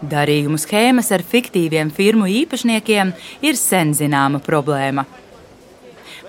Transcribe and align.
Darījumu 0.00 0.56
schēmas 0.56 1.10
ar 1.12 1.20
fiktīviem 1.20 1.90
firmu 1.92 2.24
īpašniekiem 2.24 3.10
ir 3.44 3.58
sen 3.60 3.92
zināma 3.92 4.40
problēma. 4.40 5.04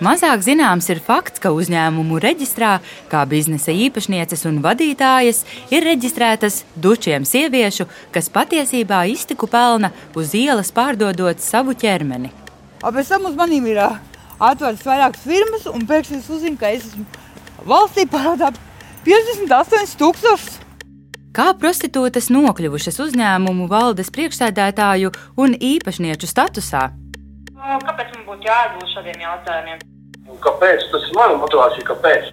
Mazāk 0.02 0.42
zināms 0.42 0.90
ir 0.90 1.00
fakts, 1.06 1.40
ka 1.40 1.54
uzņēmumu 1.54 2.18
reģistrā 2.20 2.72
kā 3.08 3.22
biznesa 3.30 3.72
īpašnieces 3.72 4.48
un 4.50 4.58
vadītājas 4.64 5.44
ir 5.70 5.86
reģistrētas 5.86 6.64
dučiem 6.76 7.24
sieviešu, 7.30 7.86
kas 8.12 8.32
patiesībā 8.34 9.04
iztiku 9.14 9.48
pelna 9.48 9.92
uz 10.18 10.34
ielas 10.36 10.74
pārdodot 10.74 11.40
savu 11.40 11.78
ķermeni. 11.78 12.34
Pēc 12.82 13.14
tam 13.14 13.30
uz 13.30 13.38
maniem 13.38 13.70
ir 13.72 13.84
atvērts 13.86 14.88
vairākas 14.90 15.22
firmas, 15.22 15.70
un 15.70 15.86
pēkšņi 15.86 16.18
es 16.18 16.34
uzzinu, 16.34 16.58
ka 16.58 16.74
es 16.74 16.90
esmu 16.90 17.06
valstī 17.70 18.08
parādā 18.10 18.52
58,000. 19.06 20.61
Kā 21.32 21.54
prostitūtas 21.56 22.26
nokļuvušas 22.28 22.98
uzņēmumu 23.06 23.70
valdes 23.72 24.10
priekšsēdētāju 24.12 25.14
un 25.40 25.54
īpašnieču 25.56 26.28
statusā? 26.28 26.90
Kāpēc 27.56 28.10
man 28.18 28.26
būtu 28.28 28.50
jāatbild 28.50 28.92
šādiem 28.92 29.24
jautājumiem? 29.24 29.86
Kāpēc? 30.44 30.84
Tas 30.92 31.06
ir 31.08 31.16
mana 31.16 31.38
motivācija, 31.40 31.86
kāpēc? 31.88 32.28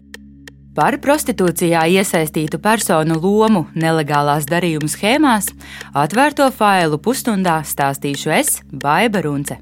Par 0.75 0.99
prostitūcijā 1.03 1.85
iesaistītu 1.95 2.59
personu 2.63 3.21
lomu 3.23 3.65
nelegālās 3.79 4.51
darījuma 4.51 4.91
schēmās 4.91 5.53
atvērto 5.95 6.51
failu 6.55 6.99
pusstundā 6.99 7.61
stāstīšu 7.63 8.35
es, 8.35 8.61
Baiba 8.75 9.23
Runce. 9.23 9.61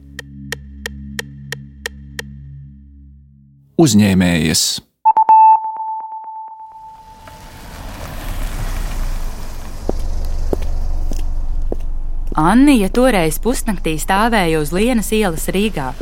Uzņēmējas 3.76 4.85
Annija 12.36 12.90
toreiz 12.92 13.38
pusnaktī 13.40 13.94
stāvēja 13.96 14.58
uz 14.60 14.68
Lienas 14.68 15.06
ielas 15.16 15.46
Rīgā. 15.48 15.94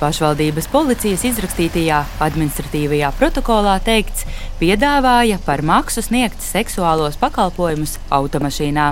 Pašvaldības 0.00 0.66
policijas 0.72 1.22
izrakstītajā 1.28 2.00
administratīvajā 2.26 3.12
protokolā 3.14 3.76
teikts, 3.86 4.24
piedāvāja 4.58 5.38
par 5.44 5.62
maksu 5.62 6.02
sniegt 6.02 6.42
seksuālos 6.42 7.14
pakalpojumus 7.20 7.94
automašīnā. 8.10 8.88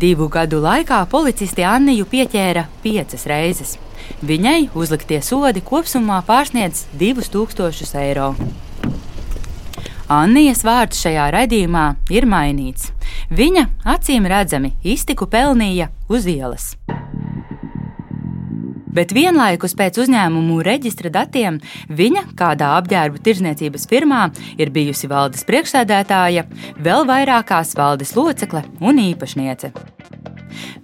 Divu 0.00 0.30
gadu 0.32 0.62
laikā 0.64 1.02
policisti 1.12 1.68
Anniju 1.68 2.08
pieķēra 2.08 2.64
piecas 2.80 3.28
reizes. 3.28 3.76
Viņai 4.24 4.70
uzliktie 4.72 5.20
sodi 5.20 5.60
kopumā 5.60 6.22
pārsniedz 6.24 6.86
2000 6.96 8.04
eiro. 8.06 8.32
Annijas 10.10 10.64
vārds 10.66 10.98
šajā 11.04 11.28
raidījumā 11.30 11.84
ir 12.10 12.24
mainīts. 12.26 12.88
Viņa 13.30 13.62
acīm 13.92 14.24
redzami 14.26 14.72
iztiku 14.82 15.28
pelnīja 15.30 15.86
uz 16.10 16.24
ielas. 16.26 16.72
Bet 18.90 19.12
vienlaikus 19.14 19.76
pēc 19.78 20.00
uzņēmumu 20.02 20.56
reģistra 20.66 21.12
datiem 21.14 21.60
viņa 21.86 22.24
kādā 22.34 22.72
apģērbu 22.80 23.22
tirzniecības 23.22 23.86
firmā 23.86 24.24
ir 24.58 24.72
bijusi 24.74 25.06
valdes 25.12 25.46
priekšsēdētāja, 25.46 26.42
vēl 26.82 27.06
vairākās 27.06 27.76
valdes 27.78 28.16
locekle 28.18 28.64
un 28.82 28.98
īpašniece. 28.98 29.70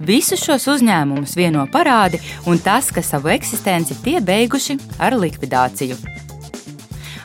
Visus 0.07 0.45
šos 0.47 0.69
uzņēmumus 0.77 1.35
vieno 1.35 1.67
parādi 1.73 2.23
un 2.47 2.63
tas, 2.63 2.93
ka 2.95 3.03
savu 3.03 3.35
eksistenci 3.35 3.99
tie 4.07 4.21
beiguši 4.23 4.79
ar 5.03 5.19
likvidāciju. 5.19 6.16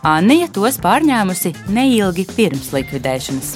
Anija 0.02 0.48
tos 0.50 0.80
pārņēmusi 0.82 1.52
neilgi 1.70 2.24
pirms 2.26 2.72
likvidēšanas. 2.74 3.52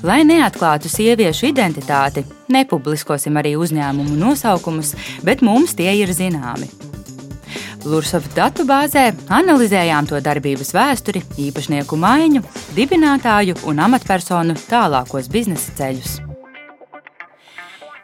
Lai 0.00 0.22
neatklātu 0.24 0.88
sieviešu 0.88 1.50
identitāti, 1.50 2.22
nepubliskosim 2.48 3.36
arī 3.36 3.52
uzņēmumu 3.60 4.16
nosaukumus, 4.16 4.94
bet 5.26 5.42
mums 5.44 5.76
tie 5.76 5.90
ir 5.98 6.14
zināmi. 6.16 6.70
Lursovas 7.84 8.32
datubāzē 8.32 9.10
analizējām 9.28 10.08
to 10.08 10.22
darbības 10.24 10.72
vēsturi, 10.76 11.20
īpašnieku 11.48 12.00
maiņu, 12.00 12.42
dibinātāju 12.78 13.58
un 13.68 13.84
amatpersonu 13.84 14.56
tālākos 14.70 15.28
biznesa 15.28 15.76
ceļus. 15.76 16.16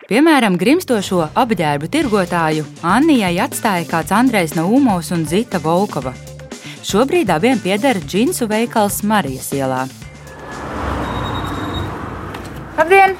Piemēram, 0.04 0.58
grimstošo 0.60 1.22
apģērbu 1.32 1.88
tirgotāju 1.88 2.66
Annijai 2.84 3.38
atstāja 3.40 3.86
kāds 3.88 4.12
Andrejs 4.12 4.52
Naumovs 4.52 5.08
un 5.16 5.22
Zita 5.24 5.56
Volkova. 5.64 6.12
Šobrīd 6.84 7.32
abiem 7.32 7.56
pieder 7.62 7.96
džinsu 8.04 8.44
veikals 8.50 9.00
Marijas 9.08 9.48
ielā. 9.56 9.86
Labdien! 12.76 13.16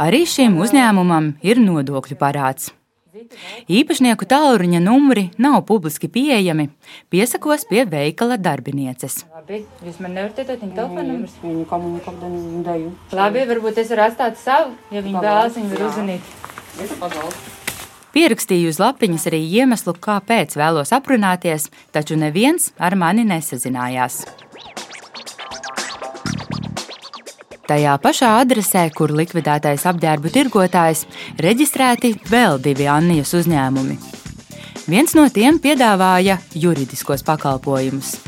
Arī 0.00 0.24
šim 0.26 0.58
uzņēmumam 0.64 1.34
ir 1.46 1.62
nodokļu 1.62 2.18
parāds. 2.18 2.72
Īpašnieku 3.70 4.26
tālruņa 4.26 4.80
numuri 4.82 5.28
nav 5.38 5.60
publiski 5.68 6.10
pieejami. 6.10 6.70
Piesakos 7.12 7.68
pie 7.70 7.84
veikala 7.86 8.40
darbinieces. 8.40 9.22
Labi, 9.40 9.62
jūs 9.80 9.96
man 10.04 10.12
nevarat 10.12 10.36
iedot 10.42 10.60
viņa 10.60 10.74
telefona 10.76 11.02
numuru? 11.06 11.30
Viņa 11.40 11.62
komunikā 11.70 12.12
ar 12.12 12.32
Dēju. 12.66 12.88
Labi, 13.16 13.44
varbūt 13.48 13.78
es 13.80 13.88
varu 13.88 14.02
atstāt 14.04 14.36
savu, 14.36 14.74
ja 14.92 15.00
viņi 15.00 15.22
vēlas, 15.24 15.54
viņi 15.56 15.70
var 15.70 15.84
uzzvanīt. 15.86 16.26
Es 16.84 16.92
pazaudēju. 17.00 17.54
Pierakstīju 18.12 18.74
uz 18.74 18.80
lapiņas 18.82 19.24
arī 19.30 19.40
iemeslu, 19.62 19.94
kāpēc 19.96 20.58
vēlos 20.60 20.92
aprunāties, 20.92 21.70
taču 21.88 22.20
neviens 22.20 22.68
ar 22.76 22.98
mani 23.00 23.24
nesazinājās. 23.30 24.26
Tajā 27.70 27.96
pašā 28.04 28.36
adresē, 28.42 28.90
kur 28.92 29.14
likvidētais 29.16 29.88
apģērbu 29.88 30.34
tirgotājs, 30.36 31.06
reģistrēti 31.40 32.18
vēl 32.28 32.60
divi 32.60 32.92
Annijas 32.92 33.32
uzņēmumi. 33.40 33.96
Viens 34.90 35.16
no 35.16 35.30
tiem 35.32 35.62
piedāvāja 35.62 36.42
juridiskos 36.52 37.24
pakalpojumus. 37.24 38.18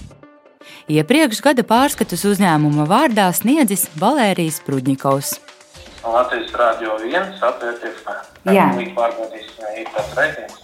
Iepriekš 0.91 1.39
gada 1.45 1.63
pārskatus 1.63 2.25
uzņēmuma 2.27 2.89
vārdā 2.91 3.29
sniedzis 3.37 3.87
Valērijas 4.01 4.59
Prudņikovs. 4.67 5.37
Latvijas 6.03 6.51
Rādio 6.59 6.97
1 6.99 7.39
atvērties 7.39 8.01
Jā. 8.51 8.67
Līdz 8.75 8.95
pārbaudīs, 8.97 9.53
ir 9.79 9.87
tāds 9.95 10.17
reitings. 10.19 10.59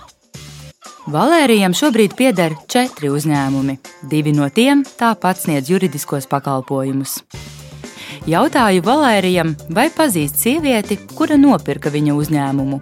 Valērijam 1.09 1.73
šobrīd 1.79 2.17
pieder 2.19 2.57
četri 2.69 3.09
uzņēmumi. 3.15 3.79
Divi 4.11 4.35
no 4.35 4.49
tiem 4.51 4.83
tāpat 4.99 5.39
sniedz 5.45 5.71
juridiskos 5.71 6.27
pakalpojumus. 6.29 7.21
Jautāju 8.29 8.83
Valērijam, 8.85 9.55
vai 9.71 9.87
pazīst 9.95 10.43
sievieti, 10.43 10.99
kura 11.15 11.39
nopirka 11.39 11.95
viņa 11.95 12.19
uzņēmumu. 12.19 12.81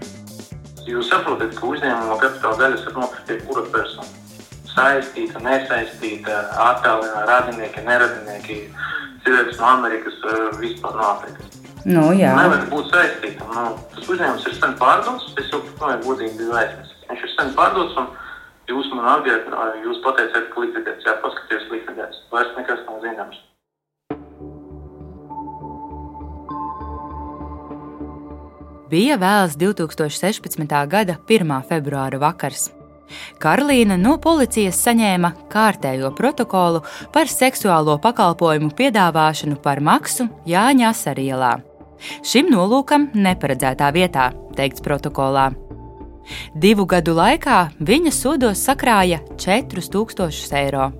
Jūs 0.88 1.12
saprotat, 1.12 1.52
ka 1.54 1.68
uzņēmuma 1.68 2.16
kapitāla 2.22 2.62
daļas 2.64 2.88
var 2.88 3.02
nopirkt 3.02 3.34
jebkura 3.36 3.68
persona. 3.76 4.25
Saistīta, 4.76 5.40
nesaistīta, 5.40 6.42
attālināta, 6.60 7.22
radinieki, 7.30 7.84
neradinieki, 7.86 8.56
cilvēks 9.24 9.60
no 9.60 9.70
Amerikas, 9.70 10.18
eh, 10.28 10.50
vispār 10.60 10.98
no 10.98 11.06
Āfrikas. 11.14 11.56
Nu, 11.86 12.10
jā. 12.18 12.34
Nevajag 12.34 12.68
būt 12.72 12.92
saistītam. 12.92 13.50
Nu, 13.54 13.64
tas 13.94 14.08
uzņēmums 14.10 14.46
ir 14.50 14.54
sen 14.58 14.76
pārdots, 14.80 15.32
es 15.38 15.48
jau 15.52 15.62
nu, 15.62 15.90
godīgi 16.04 16.36
biju 16.40 16.56
aizmirsis. 16.58 17.02
Viņš 17.08 17.24
ir 17.24 17.34
sen 17.36 17.52
pārdots, 17.56 17.96
un 17.96 18.08
jūs 18.68 18.92
man 18.92 19.10
atgādājāt, 19.14 19.82
jūs 19.86 20.02
pateicāt, 20.04 20.48
ka 20.52 20.64
likvidēts, 20.64 21.06
jā, 21.06 21.14
paskatieties, 21.22 21.68
likvidēts. 21.72 22.22
Vairs 22.34 22.56
nekas 22.58 22.82
nav 22.88 23.00
zināms. 23.06 23.42
Bija 28.90 29.16
vēls 29.18 29.56
2016. 29.58 30.74
gada 30.86 31.16
1. 31.26 31.62
februāra 31.70 32.20
vakars. 32.22 32.75
Karolīna 33.42 33.98
no 34.00 34.16
policijas 34.22 34.78
saņēma 34.86 35.32
kārtējo 35.52 36.10
protokolu 36.16 36.82
par 37.14 37.30
seksuālo 37.30 37.98
pakalpojumu 38.02 38.72
piedāvāšanu 38.76 39.60
par 39.62 39.80
maksu 39.84 40.28
Jāņa 40.48 40.90
Asarielā. 40.90 41.54
Šim 42.26 42.50
nolūkam 42.52 43.10
neparedzētā 43.14 43.88
vietā, 43.94 44.30
teikts 44.56 44.84
protokolā. 44.84 45.50
Divu 46.58 46.86
gadu 46.90 47.14
laikā 47.16 47.58
viņa 47.78 48.12
sodos 48.14 48.64
sakrāja 48.66 49.20
4000 49.38 50.56
eiro. 50.60 50.90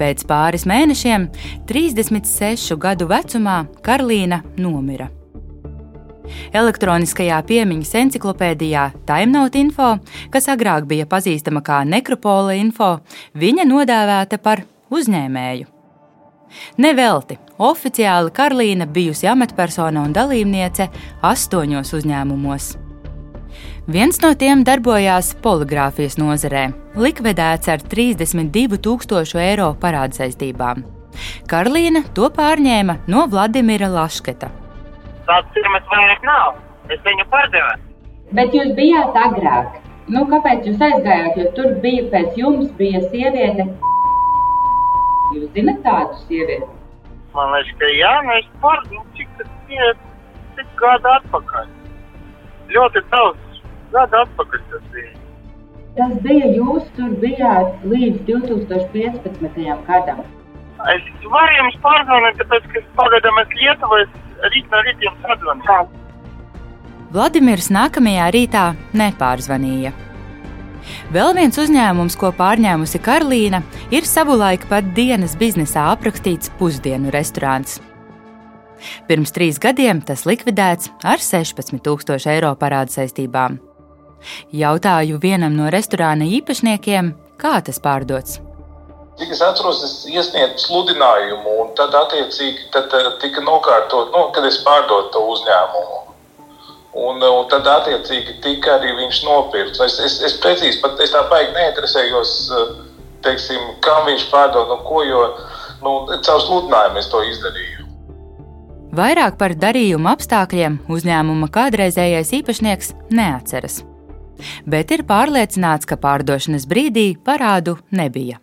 Pēc 0.00 0.24
pāris 0.28 0.64
mēnešiem, 0.68 1.28
36 1.68 2.76
gadu 2.80 3.08
vecumā, 3.10 3.62
Karolīna 3.84 4.40
nomira. 4.56 5.10
Elektroniskajā 6.52 7.40
piemiņas 7.48 7.92
encyklopēdijā 8.02 8.86
Timeout 9.08 9.56
info, 9.58 9.94
kas 10.30 10.48
agrāk 10.52 10.88
bija 10.90 11.08
pazīstama 11.10 11.62
kā 11.64 11.82
Nekropola 11.88 12.56
info, 12.58 12.98
viņa 13.34 13.66
nodēvēta 13.70 14.40
par 14.42 14.64
uzņēmēju. 14.90 15.70
Nevelti 16.82 17.38
oficiāli 17.62 18.32
Karolīna 18.34 18.86
bijusi 18.90 19.28
amatpersona 19.30 20.02
un 20.02 20.14
dalībniece 20.16 20.88
astoņos 21.22 21.92
uzņēmumos. 22.00 22.70
Viens 23.90 24.20
no 24.22 24.32
tiem 24.38 24.62
darbojās 24.66 25.32
poligrāfijas 25.42 26.18
nozarē, 26.20 26.68
likvidēts 27.00 27.70
ar 27.72 27.82
32,000 27.82 29.40
eiro 29.42 29.72
parādu 29.80 30.20
saistībām. 30.20 30.84
Karolīna 31.50 32.04
to 32.14 32.28
pārņēma 32.34 33.00
no 33.10 33.26
Vladimira 33.30 33.90
Lašketa. 33.90 34.50
Tādas 35.30 35.50
firmas 35.54 35.84
vairāk 35.86 36.24
nav. 36.26 36.56
Es 36.90 37.02
viņu 37.06 37.24
pārdevu. 37.30 37.74
Bet 38.34 38.54
jūs 38.56 38.72
bijāt 38.74 39.14
agrāk. 39.14 39.76
Nu, 40.10 40.24
kāpēc 40.26 40.64
jūs 40.66 40.80
aizgājāt? 40.82 41.36
Jo 41.38 41.50
tur 41.54 41.76
bija 41.84 42.08
pēc 42.10 42.38
jums 42.40 42.72
bija 42.80 42.98
sieviete. 43.12 43.68
Jūs 45.36 45.52
zinat 45.54 45.78
tādu 45.84 46.18
sievieti? 46.24 46.66
Man 47.36 47.54
liekas, 47.54 47.76
ka 47.78 47.90
jā, 47.94 48.10
mēs 48.26 48.48
pārdevu. 48.64 49.04
Cik 49.18 49.30
tas 49.38 49.52
bija? 49.68 49.92
Cik 50.56 50.72
gadu 50.80 51.12
atpakaļ? 51.12 51.68
Ļoti 52.74 53.02
daudz 53.12 53.60
gadu 53.94 54.18
atpakaļ 54.24 54.64
tas 54.72 54.88
bija. 54.96 55.12
Tas 56.00 56.16
bija 56.24 56.48
jūs 56.56 56.88
tur 56.96 57.14
bijāt 57.22 57.86
līdz 57.92 58.24
2015. 58.32 59.62
gadam. 59.86 60.26
Es 60.90 61.06
varu 61.36 61.54
jums 61.60 61.78
pārzvanīt, 61.86 62.42
tāpēc, 62.42 62.68
ka 62.74 62.84
pagaidām 62.98 63.40
es 63.44 63.56
Lietuvā, 63.60 64.02
es 64.08 64.18
rīt 64.48 64.70
no 64.72 64.84
rīta 64.86 65.08
jums 65.08 65.32
atzvanīšu. 65.34 65.98
Vladimirs 67.10 67.70
nākamajā 67.74 68.30
rītā 68.36 68.64
nepārzvanīja. 68.94 69.92
Vēl 71.12 71.34
viens 71.36 71.58
uzņēmums, 71.60 72.16
ko 72.18 72.30
pārņēmusi 72.34 73.00
Karolīna, 73.04 73.62
ir 73.92 74.06
savulaik 74.08 74.66
pat 74.70 74.92
dienas 74.96 75.36
biznesā 75.38 75.90
aprakstīts 75.92 76.52
pusdienu 76.58 77.12
restorāns. 77.14 77.80
Pirms 79.08 79.34
trīs 79.36 79.58
gadiem 79.60 80.00
tas 80.06 80.24
likvidēts 80.24 80.92
ar 81.04 81.20
16,000 81.20 82.30
eiro 82.32 82.54
parādu 82.56 82.96
saistībām. 82.96 83.58
Jautāju 84.52 85.20
vienam 85.20 85.56
no 85.56 85.68
restorāna 85.72 86.28
īpašniekiem, 86.38 87.12
kā 87.40 87.58
tas 87.64 87.80
pārdots. 87.82 88.40
Cik 89.20 89.34
es 89.34 89.40
atceros, 89.44 89.82
es 89.84 89.94
iesniedzu 90.08 90.62
sludinājumu, 90.64 91.50
un 91.60 91.74
tad, 91.76 91.92
attiecīgi, 91.92 92.70
tad 92.72 92.94
eh, 92.96 93.10
tika 93.20 93.42
nokārtot, 93.44 94.14
nu, 94.14 94.22
kad 94.32 94.46
es 94.48 94.56
pārdodu 94.64 95.10
to 95.12 95.20
uzņēmumu. 95.34 95.98
Un, 97.04 97.20
un 97.20 97.44
tad, 97.52 97.68
attiecīgi, 97.68 98.38
tika 98.40 98.78
arī 98.78 98.94
viņš 98.96 99.20
nopirkts. 99.26 99.82
Es, 99.84 99.98
es, 100.06 100.16
es 100.24 100.38
precīzi 100.40 100.80
pat 100.80 101.04
es 101.04 101.12
tā 101.12 101.20
baigi 101.28 101.52
neinteresējos, 101.52 102.34
eh, 102.48 102.72
teiksim, 103.28 103.68
kam 103.84 104.08
viņš 104.08 104.26
pārdod 104.32 104.72
un 104.72 104.82
ko, 104.88 105.04
jo 105.04 105.22
nu, 105.84 105.94
caur 106.16 106.42
sludinājumu 106.48 107.04
es 107.04 107.12
to 107.12 107.20
izdarīju. 107.28 107.86
Vairāk 108.96 109.36
par 109.38 109.52
darījuma 109.52 110.16
apstākļiem 110.16 110.80
uzņēmuma 110.88 111.52
kādreizējais 111.52 112.32
īpašnieks 112.40 112.94
neatceras. 113.12 113.82
Bet 114.64 114.96
ir 114.96 115.04
pārliecināts, 115.04 115.84
ka 115.84 116.00
pārdošanas 116.00 116.64
brīdī 116.64 117.10
parādu 117.20 117.76
nebija. 117.92 118.40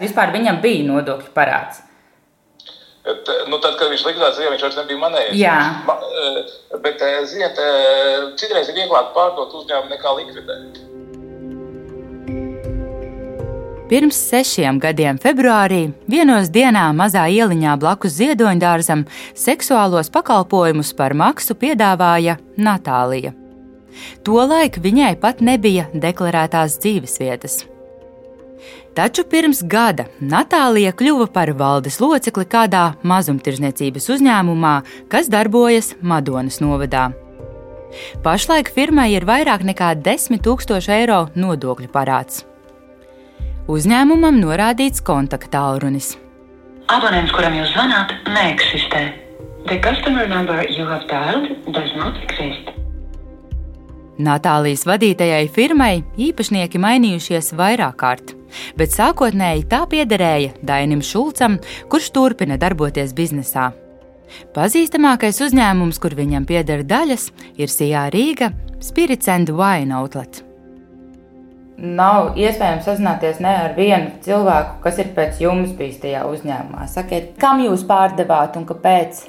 Vispār 0.00 0.32
viņam 0.34 0.60
bija 0.60 0.84
nodokļu 0.90 1.32
parāds. 1.36 1.82
Bet, 3.06 3.28
nu, 3.46 3.60
tad, 3.62 3.76
kad 3.78 3.92
viņš 3.92 4.02
likvidēts, 4.02 4.40
jau 4.42 4.50
viņš 4.50 4.64
vairs 4.66 4.78
nebija 4.80 4.98
manējis. 4.98 5.36
Jā. 5.38 5.56
Ma, 5.86 5.94
eh, 5.94 6.78
bet, 6.82 7.02
eh, 7.06 7.20
ziniet, 7.30 7.54
eh, 7.54 8.34
citreiz 8.34 8.68
ir 8.68 8.74
vieglāk 8.74 9.12
pārdot 9.14 9.54
uzņēmumu 9.54 9.94
nekā 9.94 10.14
likvidēt. 10.18 10.82
Pirms 13.86 14.18
sešiem 14.18 14.80
gadiem, 14.82 15.20
februārī, 15.22 15.92
vienos 16.10 16.50
dienā 16.50 16.90
mazā 16.90 17.28
ieliņā 17.30 17.76
blakus 17.78 18.18
ziedoņdārzam 18.18 19.06
seksuālos 19.32 20.10
pakalpojumus 20.10 20.90
par 20.96 21.14
maksu 21.14 21.54
piedāvāja 21.54 22.40
Natālija. 22.58 23.32
Tolaik 24.24 24.82
viņai 24.82 25.14
pat 25.20 25.38
nebija 25.38 25.86
deklarētās 25.94 26.80
dzīvesvietas. 26.82 27.75
Taču 28.96 29.26
pirms 29.28 29.60
gada 29.68 30.06
Natālija 30.20 30.94
kļuva 30.96 31.28
par 31.32 31.52
valdes 31.58 32.00
locekli 32.00 32.46
kādā 32.48 32.86
mazumtirdzniecības 33.04 34.08
uzņēmumā, 34.16 34.74
kas 35.12 35.28
darbojas 35.32 35.94
Madonas 36.00 36.60
novadā. 36.64 37.10
Pašlaik 38.24 38.70
firmai 38.72 39.10
ir 39.14 39.26
vairāk 39.28 39.64
nekā 39.64 39.94
10 40.04 40.40
000 40.44 40.96
eiro 40.96 41.26
nodokļu 41.36 41.90
parāds. 41.92 42.44
Uzņēmumam 43.66 44.40
norādīts 44.40 45.02
kontaktālrunis. 45.02 46.14
Abonents, 46.86 47.32
kuram 47.34 47.56
jūs 47.58 47.72
zvanāt, 47.74 48.14
neeksistē. 48.30 49.04
The 49.66 49.80
customer 49.82 50.28
number 50.30 50.62
you 50.70 50.86
have 50.86 51.08
dialed 51.10 51.50
does 51.74 51.90
not 51.98 52.14
exist. 52.22 52.85
Natālijas 54.16 54.86
vadītajai 54.88 55.44
firmai 55.52 56.00
īpašnieki 56.16 56.80
mainījušies 56.80 57.52
vairāk 57.58 57.98
kārt, 58.00 58.32
bet 58.78 58.94
sākotnēji 58.94 59.66
tā 59.68 59.82
piederēja 59.90 60.54
Dainim 60.64 61.02
Šulcam, 61.04 61.58
kurš 61.92 62.08
turpina 62.16 62.56
darboties 62.56 63.12
biznesā. 63.16 63.72
Pazīstamākais 64.56 65.38
uzņēmums, 65.44 66.00
kur 66.00 66.16
viņam 66.16 66.48
pieder 66.48 66.82
daļas, 66.88 67.28
ir 67.60 67.70
Sijā 67.70 68.08
Rīga 68.14 68.50
Spirits 68.80 69.28
and 69.28 69.52
Wine 69.52 69.94
Outlet. 69.94 70.42
Nav 71.76 72.38
iespējams 72.40 72.86
sazināties 72.88 73.38
ne 73.44 73.52
ar 73.52 73.74
vienu 73.76 74.14
cilvēku, 74.24 74.78
kas 74.80 75.00
ir 75.02 75.12
pēc 75.16 75.42
jums 75.44 75.74
bijis 75.76 76.00
tajā 76.00 76.24
uzņēmumā. 76.24 76.86
Sakiet, 76.88 77.34
kam 77.40 77.60
jūs 77.60 77.84
pārdevāt 77.84 78.56
un 78.56 78.64
kāpēc? 78.64 79.26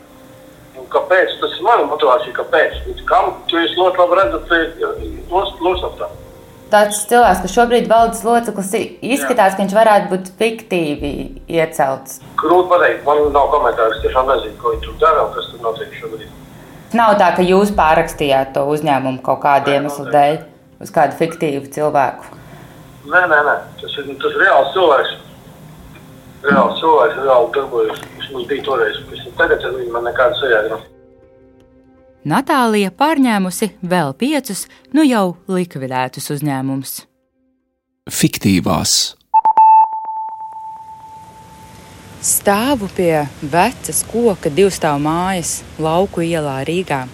Kāpēc? 0.93 1.35
Tas 1.41 1.57
ir 1.57 1.65
mana 1.65 1.87
motivācija, 1.89 2.35
kāpēc. 2.37 2.79
Kam 3.09 3.33
tu 3.49 3.59
esi 3.59 3.75
ļoti 3.79 4.01
labi 4.03 4.17
redzat, 4.21 4.55
losaptā. 5.63 6.09
Tāds 6.67 6.97
cilvēks, 7.07 7.43
kas 7.45 7.53
šobrīd 7.55 7.85
valdes 7.87 8.25
loceklis, 8.27 8.73
izskatās, 8.99 9.53
ka 9.55 9.63
viņš 9.63 9.75
varētu 9.77 10.09
būt 10.11 10.31
fiktīvi 10.39 11.11
iecelts. 11.47 12.19
Grūti 12.41 12.67
pateikt, 12.73 13.05
man 13.07 13.21
nav 13.35 13.47
komentāru. 13.53 13.95
Es 13.95 14.03
tiešām 14.03 14.27
nezinu, 14.33 14.57
ko 14.59 14.73
viņi 14.73 14.83
tur 14.83 14.97
dara 15.03 15.23
un 15.23 15.31
kas 15.35 15.47
tur 15.53 15.63
notiek 15.63 15.95
šobrīd. 15.95 16.33
Nav 16.95 17.15
tā, 17.19 17.29
ka 17.35 17.43
jūs 17.43 17.71
pārrakstījāt 17.75 18.51
to 18.55 18.65
uzņēmumu 18.71 19.23
kaut 19.23 19.41
kādu 19.45 19.75
iemeslu 19.75 20.09
dēļ 20.11 20.37
uz 20.83 20.91
kādu 20.95 21.15
fiktīvu 21.19 21.71
cilvēku. 21.75 22.35
Nē, 23.07 23.23
nē, 23.31 23.39
nē. 23.47 23.55
Tas 23.79 23.95
ir, 24.01 24.11
tas 24.19 24.35
ir 24.35 24.43
reāls 24.43 24.75
cilvēks. 24.75 25.15
Reāls 26.45 26.77
cilvēks, 26.81 27.17
reāli 27.23 27.51
darbojas. 27.55 28.05
Viņš 28.13 28.31
mums 28.35 28.47
bija 28.51 28.65
toreiz. 28.67 29.01
Es 29.15 29.25
tagad 29.39 29.65
ar 29.65 29.75
viņu 29.79 29.91
man 29.95 30.07
nekāda 30.09 30.37
sajēga. 30.41 30.79
Natālija 32.27 32.91
pārņēmusi 32.91 33.71
vēl 33.87 34.11
piecus, 34.19 34.65
nu 34.93 35.05
jau 35.07 35.37
likvidētus 35.47 36.27
uzņēmumus. 36.35 36.99
Fiktīvās 38.11 38.97
Stāvu 42.27 42.89
pie 42.97 43.27
vecas 43.45 44.01
koka 44.09 44.49
divstāvu 44.51 44.99
mājas 45.05 45.61
lauku 45.79 46.25
ielā 46.25 46.57
Rīgā. 46.67 47.05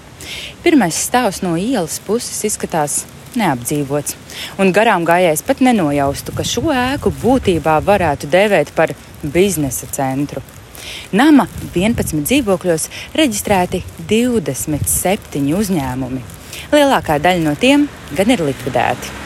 Pirmais 0.63 0.96
stāvs 0.96 1.42
no 1.44 1.58
ielas 1.60 2.00
puses 2.01 2.39
izskatās 2.48 3.03
neapdzīvots, 3.40 4.18
un 4.62 4.74
garām 4.75 5.06
gājējs 5.08 5.46
pat 5.48 5.63
nenojaustu, 5.66 6.36
ka 6.36 6.46
šo 6.48 6.70
ēku 6.74 7.13
būtībā 7.24 7.80
varētu 7.86 8.30
dēvēt 8.34 8.74
par 8.78 8.94
biznesa 9.24 9.90
centru. 9.92 10.44
Nama 11.16 11.48
11 11.74 12.24
dzīvokļos 12.28 12.90
reģistrēti 13.16 13.84
27 14.10 15.52
uzņēmumi. 15.60 16.24
Lielākā 16.74 17.20
daļa 17.24 17.44
no 17.46 17.56
tiem 17.60 17.88
gan 18.18 18.34
ir 18.34 18.44
likvidēti. 18.46 19.20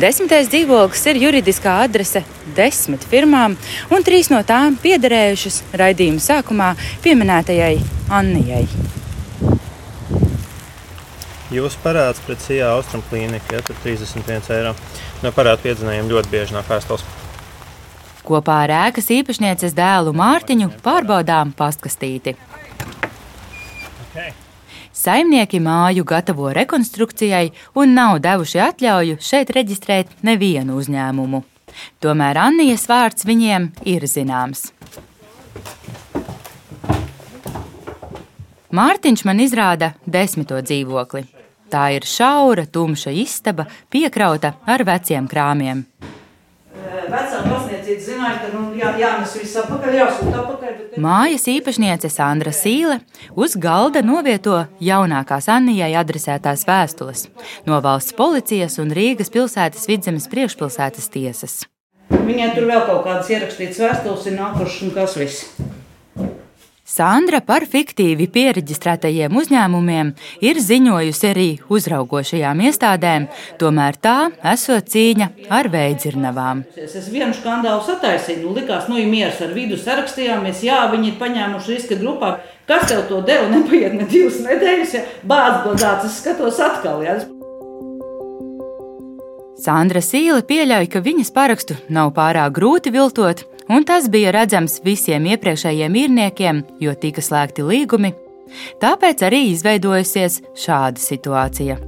Desmitais 0.00 0.46
dzīvoklis 0.46 1.02
ir 1.10 1.18
juridiskā 1.18 1.80
adrese 1.82 2.22
desmit 2.54 3.02
firmām, 3.10 3.56
un 3.90 4.06
trīs 4.06 4.30
no 4.30 4.38
tām 4.46 4.78
piederējušas 4.78 5.64
raidījuma 5.82 6.22
sākumā 6.22 6.70
pieminētajai 7.02 7.74
Annijai. 8.20 8.64
Jūsu 11.50 11.80
parāds 11.82 12.20
pret 12.22 12.38
CIA 12.44 12.68
austrumu 12.76 13.02
klīniku 13.10 13.58
tur 13.66 13.78
31 13.82 14.52
eiro. 14.54 14.74
No 15.24 15.32
parāda 15.34 15.58
piedzinējiem 15.64 16.10
ļoti 16.12 16.30
bieži 16.30 16.54
nāk 16.54 16.68
vēstules. 16.70 17.02
Kopā 18.22 18.60
ar 18.68 18.72
ēkas 18.84 19.10
īpašnieces 19.10 19.74
dēlu 19.74 20.12
Mārtiņu 20.14 20.68
pārbaudām 20.84 21.50
pastkastīti. 21.58 22.36
Okay. 24.04 24.30
Saimnieki 24.94 25.58
māju 25.64 26.04
gatavo 26.06 26.52
rekonstrukcijai 26.54 27.48
un 27.82 27.96
nav 27.98 28.20
devuši 28.22 28.62
atļauju 28.68 29.18
šeit 29.18 29.50
reģistrēt 29.56 30.14
nevienu 30.22 30.78
uzņēmumu. 30.78 31.42
Tomēr 31.98 32.38
Annijas 32.44 32.86
vārds 32.90 33.26
viņiem 33.26 33.72
ir 33.90 34.06
zināms. 34.06 34.68
Mārtiņš 38.70 39.26
man 39.26 39.42
izrāda 39.42 39.94
desmito 40.06 40.62
dzīvokli. 40.62 41.26
Tā 41.70 41.84
ir 41.94 42.06
šaura, 42.06 42.64
tumša 42.66 43.12
istaba, 43.14 43.68
piekrauta 43.92 44.56
ar 44.66 44.82
veciem 44.86 45.28
krāmiem. 45.30 45.84
Vecā 47.10 47.40
pasniedzības 47.42 48.04
zināja, 48.06 48.36
ka 48.42 48.50
nu, 48.54 48.60
jā, 48.78 48.90
jānes 48.98 49.32
viss 49.38 49.58
apakaļ, 49.58 49.94
jāsūta 49.98 50.36
apakaļ. 50.42 50.76
Bet... 50.78 50.98
Mājas 51.02 51.46
īpašniece 51.50 52.10
Sandra 52.10 52.52
Sīle 52.54 53.00
uz 53.38 53.56
galda 53.58 54.02
novieto 54.06 54.60
jaunākās 54.82 55.50
Annijai 55.50 55.92
adresētās 55.98 56.66
vēstules 56.68 57.26
no 57.66 57.80
valsts 57.82 58.14
policijas 58.18 58.78
un 58.82 58.94
Rīgas 58.94 59.30
pilsētas 59.34 59.86
vidzemes 59.90 60.30
priekšpilsētas 60.30 61.10
tiesas. 61.14 61.60
Viņai 62.10 62.54
tur 62.56 62.66
vēl 62.70 62.86
kaut 62.86 63.04
kādas 63.06 63.30
ierakstītas 63.30 63.82
vēstules 63.82 64.30
ir 64.30 64.38
nākušas 64.38 64.86
un 64.86 64.96
kas 64.98 65.18
viss. 65.18 65.50
Sandra 66.90 67.38
par 67.46 67.62
fiktīvi 67.70 68.26
pieregistrētajiem 68.34 69.36
uzņēmumiem 69.38 70.08
ir 70.42 70.58
ziņojusi 70.58 71.28
arī 71.28 71.46
uzraugošajām 71.70 72.62
iestādēm, 72.66 73.28
tomēr 73.60 73.98
tā 74.02 74.16
esot 74.52 74.90
cīņa 74.90 75.28
ar 75.54 75.70
veidzirnavām. 75.70 76.64
Es 76.74 76.96
vienu 77.12 77.30
skandālu 77.36 77.84
sataisīju, 77.86 78.42
nu, 78.42 78.54
likās, 78.58 78.88
nu, 78.90 78.98
ir 78.98 79.06
miers 79.12 79.38
ar 79.44 79.54
vidu 79.54 79.78
sarakstījāmies, 79.78 80.64
jā, 80.66 80.80
viņi 80.90 81.12
ir 81.12 81.20
paņēmuši 81.22 81.76
riska 81.76 82.00
grupā. 82.00 82.32
Kas 82.66 82.88
tev 82.90 83.04
to 83.06 83.20
deva? 83.26 83.46
Nepaiet 83.54 83.94
ne 83.94 84.10
divas 84.10 84.42
nedēļas, 84.42 84.96
ja 84.98 85.04
bāz 85.30 85.62
godāts, 85.68 86.10
es 86.10 86.18
skatos 86.24 86.58
atkal. 86.64 87.04
Ja. 87.06 87.20
Sandra 89.60 90.02
Sīle 90.02 90.42
pieļauj, 90.48 90.90
ka 90.90 91.04
viņas 91.04 91.30
parakstu 91.36 91.78
nav 91.92 92.14
pārāk 92.18 92.54
grūti 92.58 92.90
viltot, 92.94 93.44
un 93.70 93.86
tas 93.86 94.08
bija 94.10 94.32
redzams 94.34 94.80
visiem 94.84 95.28
iepriekšējiem 95.30 96.00
īrniekiem, 96.04 96.64
jo 96.82 96.96
tika 96.98 97.22
slēgti 97.24 97.66
līgumi. 97.66 98.14
Tāpēc 98.82 99.22
arī 99.28 99.44
izveidojusies 99.52 100.40
šāda 100.58 100.98
situācija. 100.98 101.78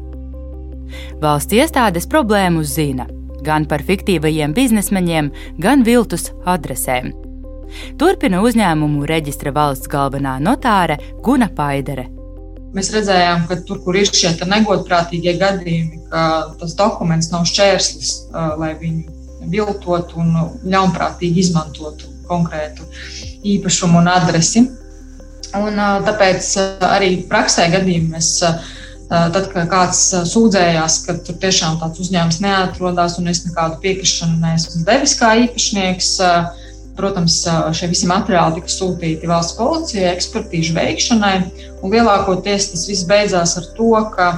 Valsts 1.23 1.59
iestādes 1.59 2.07
problēmu 2.07 2.63
zina 2.63 3.09
gan 3.43 3.67
par 3.69 3.83
fiktīvajiem 3.87 4.55
biznesmeņiem, 4.57 5.31
gan 5.63 5.85
viltus 5.87 6.31
adresēm. 6.49 7.13
Turpina 8.01 8.43
uzņēmumu 8.45 9.07
reģistra 9.09 9.53
valsts 9.55 9.91
galvenā 9.91 10.37
notāre 10.45 10.99
Guna 11.25 11.49
Paidere. 11.57 12.09
Mēs 12.73 12.89
redzējām, 12.95 13.47
ka 13.49 13.59
tur, 13.69 13.83
kur 13.85 13.97
ir 14.01 14.09
šie 14.09 14.33
negodprātīgie 14.49 15.35
gadījumi, 15.41 16.07
tas 16.61 16.77
dokuments 16.79 17.29
nav 17.33 17.45
šķērslis, 17.49 18.13
lai 18.61 18.73
viņu 18.81 19.22
viltot 19.51 20.15
un 20.19 20.35
ļaunprātīgi 20.69 21.43
izmantot 21.43 22.07
konkrētu 22.29 22.87
īpašumu 23.55 24.01
un 24.03 24.11
adresi. 24.13 24.67
Un, 25.59 25.77
tāpēc 26.07 26.55
arī 26.89 27.11
praksē 27.29 27.67
gadījumā 27.75 28.17
mēs, 28.17 28.31
tad, 29.11 29.51
kad 29.53 29.69
kāds 29.69 30.01
sūdzējās, 30.31 31.03
ka 31.07 31.19
tur 31.27 31.37
tiešām 31.43 31.77
tāds 31.83 32.01
uzņēmums 32.01 32.41
neatrodas 32.45 33.19
un 33.21 33.29
es 33.33 33.43
nekādu 33.45 33.77
piekrišanu 33.83 34.41
neesmu 34.41 34.85
devis 34.87 35.13
kā 35.21 35.35
īpašnieks, 35.43 36.15
protams, 36.97 37.43
šie 37.77 37.91
visi 37.93 38.09
materiāli 38.09 38.61
tika 38.61 38.73
sūtīti 38.73 39.29
valsts 39.29 39.59
policijai, 39.59 40.15
ekspertīžu 40.15 40.77
veikšanai. 40.77 41.37
Lielākoties 41.85 42.73
tas 42.73 42.89
viss 42.89 43.09
beidzās 43.09 43.57
ar 43.61 43.69
to, 43.77 43.93
ka 44.17 44.33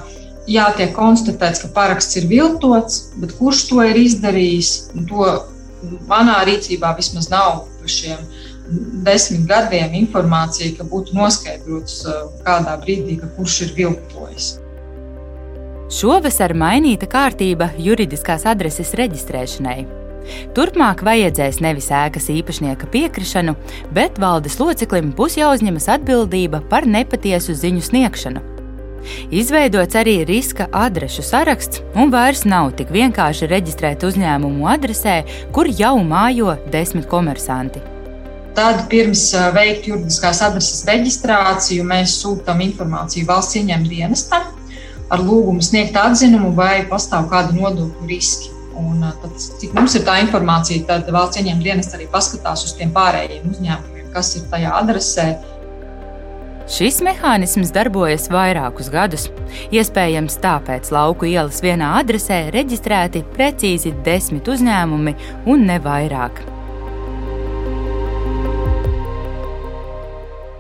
jā, 0.50 0.68
tiek 0.76 0.94
konstatēts, 0.96 1.62
ka 1.64 1.72
paraksts 1.74 2.18
ir 2.20 2.28
viltots, 2.30 3.10
bet 3.20 3.34
kurš 3.38 3.66
to 3.70 3.82
ir 3.84 3.98
izdarījis, 4.00 4.72
to 5.08 5.28
manā 6.08 6.40
rīcībā 6.48 6.94
vismaz 6.98 7.30
nav 7.32 7.64
par 7.78 7.92
šiem 7.92 8.20
desmit 9.04 9.44
gadiem 9.48 9.92
informācija, 9.98 10.72
ka 10.78 10.86
būtu 10.88 11.16
noskaidrots 11.16 11.98
uh, 12.08 12.28
kādā 12.46 12.78
brīdī, 12.80 13.18
ka 13.20 13.28
kurš 13.36 13.60
ir 13.66 13.74
viltojis. 13.76 14.54
Šovasar 15.94 16.54
mainīta 16.56 17.06
kārtība 17.10 17.68
juridiskās 17.78 18.46
adreses 18.48 18.94
reģistrēšanai. 18.96 19.84
Turpmāk 20.56 21.04
vajadzēs 21.04 21.60
nevis 21.60 21.90
ēkas 21.92 22.30
īpašnieka 22.32 22.88
piekrišanu, 22.88 23.52
bet 23.92 24.16
valdes 24.16 24.56
loceklim 24.56 25.12
būs 25.12 25.36
jāuzņemas 25.42 25.90
atbildība 25.98 26.64
par 26.72 26.88
nepatiesu 26.88 27.52
ziņu 27.60 27.84
sniegšanu. 27.84 28.53
Izveidots 29.34 29.96
arī 29.98 30.20
riska 30.28 30.68
adrešu 30.72 31.24
saraksts, 31.24 31.82
un 31.94 32.12
vairs 32.14 32.44
nav 32.48 32.72
tik 32.78 32.92
vienkārši 32.94 33.48
reģistrēt 33.50 34.06
uzņēmumu 34.06 34.68
adresē, 34.74 35.22
kur 35.54 35.68
jau 35.68 35.96
mājo 36.04 36.56
desmit 36.72 37.08
komersanti. 37.10 37.82
Tad, 38.54 38.84
pirms 38.90 39.32
veikt 39.54 39.88
juridiskās 39.90 40.38
adreses 40.46 40.84
reģistrāciju, 40.86 41.86
mēs 41.90 42.20
sūtām 42.20 42.60
informāciju 42.68 43.26
valsts 43.26 43.58
ieņēmuma 43.58 43.90
dienestam 43.90 44.52
ar 45.12 45.22
lūgumu 45.22 45.62
sniegt 45.62 45.96
atzinumu, 45.98 46.52
vai 46.54 46.84
pastāv 46.90 47.26
kādi 47.32 47.58
nodokļu 47.58 48.06
riski. 48.10 48.52
Un, 48.78 49.02
tad, 49.22 49.34
cik 49.38 49.74
mums 49.74 49.94
ir 49.94 50.02
tā 50.06 50.16
informācija, 50.22 50.82
tad 50.86 51.10
valsts 51.14 51.40
ieņēmuma 51.42 51.66
dienests 51.66 51.98
arī 51.98 52.06
paskatās 52.10 52.64
uz 52.66 52.74
tiem 52.78 52.94
pārējiem 52.94 53.50
uzņēmumiem, 53.50 54.08
kas 54.14 54.32
ir 54.38 54.46
tajā 54.50 54.72
adresē, 54.78 55.26
Šis 56.64 57.02
mehānisms 57.04 57.68
darbojas 57.74 58.30
vairākus 58.32 58.86
gadus. 58.92 59.26
Iespējams, 59.68 60.38
tāpēc 60.40 60.88
lauku 60.94 61.28
ielas 61.28 61.60
vienā 61.60 61.90
adresē 61.98 62.46
reģistrēti 62.54 63.20
precīzi 63.34 63.92
desmit 64.06 64.48
uzņēmumi 64.48 65.12
un 65.52 65.66
ne 65.68 65.76
vairāk. 65.84 66.40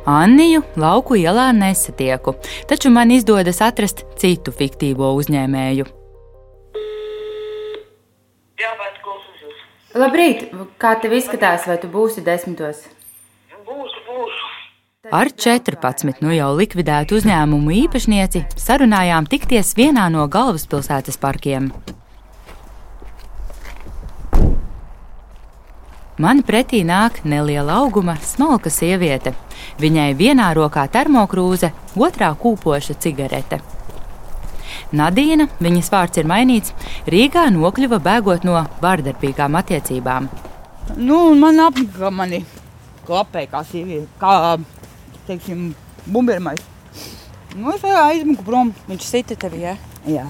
Anniju 0.04 0.60
lauku 0.76 1.16
ielā 1.16 1.46
nesatieku, 1.56 2.34
taču 2.68 2.92
man 2.92 3.08
izdodas 3.14 3.62
atrast 3.64 4.04
citu 4.20 4.52
fiktīvo 4.52 5.08
uzņēmēju. 5.16 5.88
Jā. 8.60 8.74
Labrīt! 9.94 10.50
Kā 10.82 10.92
tev 11.00 11.16
izskatās, 11.16 11.64
vai 11.70 11.78
tu 11.80 11.88
būsi 11.88 12.20
desmitos? 12.26 12.84
Ar 15.14 15.28
14 15.30 16.24
nu 16.26 16.32
jau 16.34 16.48
likvidētu 16.58 17.14
uzņēmumu 17.20 17.70
īpašnieci 17.84 18.40
sarunājām 18.58 19.28
tikties 19.30 19.70
vienā 19.78 20.08
no 20.10 20.24
galvaspilsētas 20.26 21.20
parkiem. 21.22 21.68
Man 26.18 26.42
pretī 26.42 26.82
nāk 26.82 27.22
neliela 27.22 27.78
auguma, 27.84 28.16
smalka 28.26 28.74
sieviete. 28.74 29.36
Viņai 29.78 30.08
vienā 30.18 30.50
rokā 30.58 30.88
termokrūze, 30.90 31.70
otrā 31.94 32.34
kūpoša 32.34 32.98
cigarete. 33.06 33.62
Nadīna, 34.90 35.46
viņas 35.62 35.94
vārds 35.94 36.18
ir 36.18 36.26
mainīts, 36.26 36.74
Rīgā 37.06 37.46
nokļuva 37.54 38.02
bēgot 38.02 38.50
no 38.50 38.66
vārdarbīgām 38.82 39.62
attiecībām. 39.62 40.30
Nu, 40.98 41.26
man 41.38 41.68
apnika, 41.70 42.00
ka 42.02 42.10
mani 42.10 42.42
klapē 43.06 43.46
kā 43.52 43.62
sieviete, 43.62 44.10
kā 44.18 44.56
teiksim, 45.28 45.72
bumbermais. 46.06 46.62
Nu, 47.54 47.70
es 47.74 47.84
aizmuku 47.84 48.42
prom. 48.46 48.72
Viņš 48.88 49.06
sita 49.06 49.36
tevi, 49.38 49.62
ja? 49.62 49.76
Jā. 50.10 50.26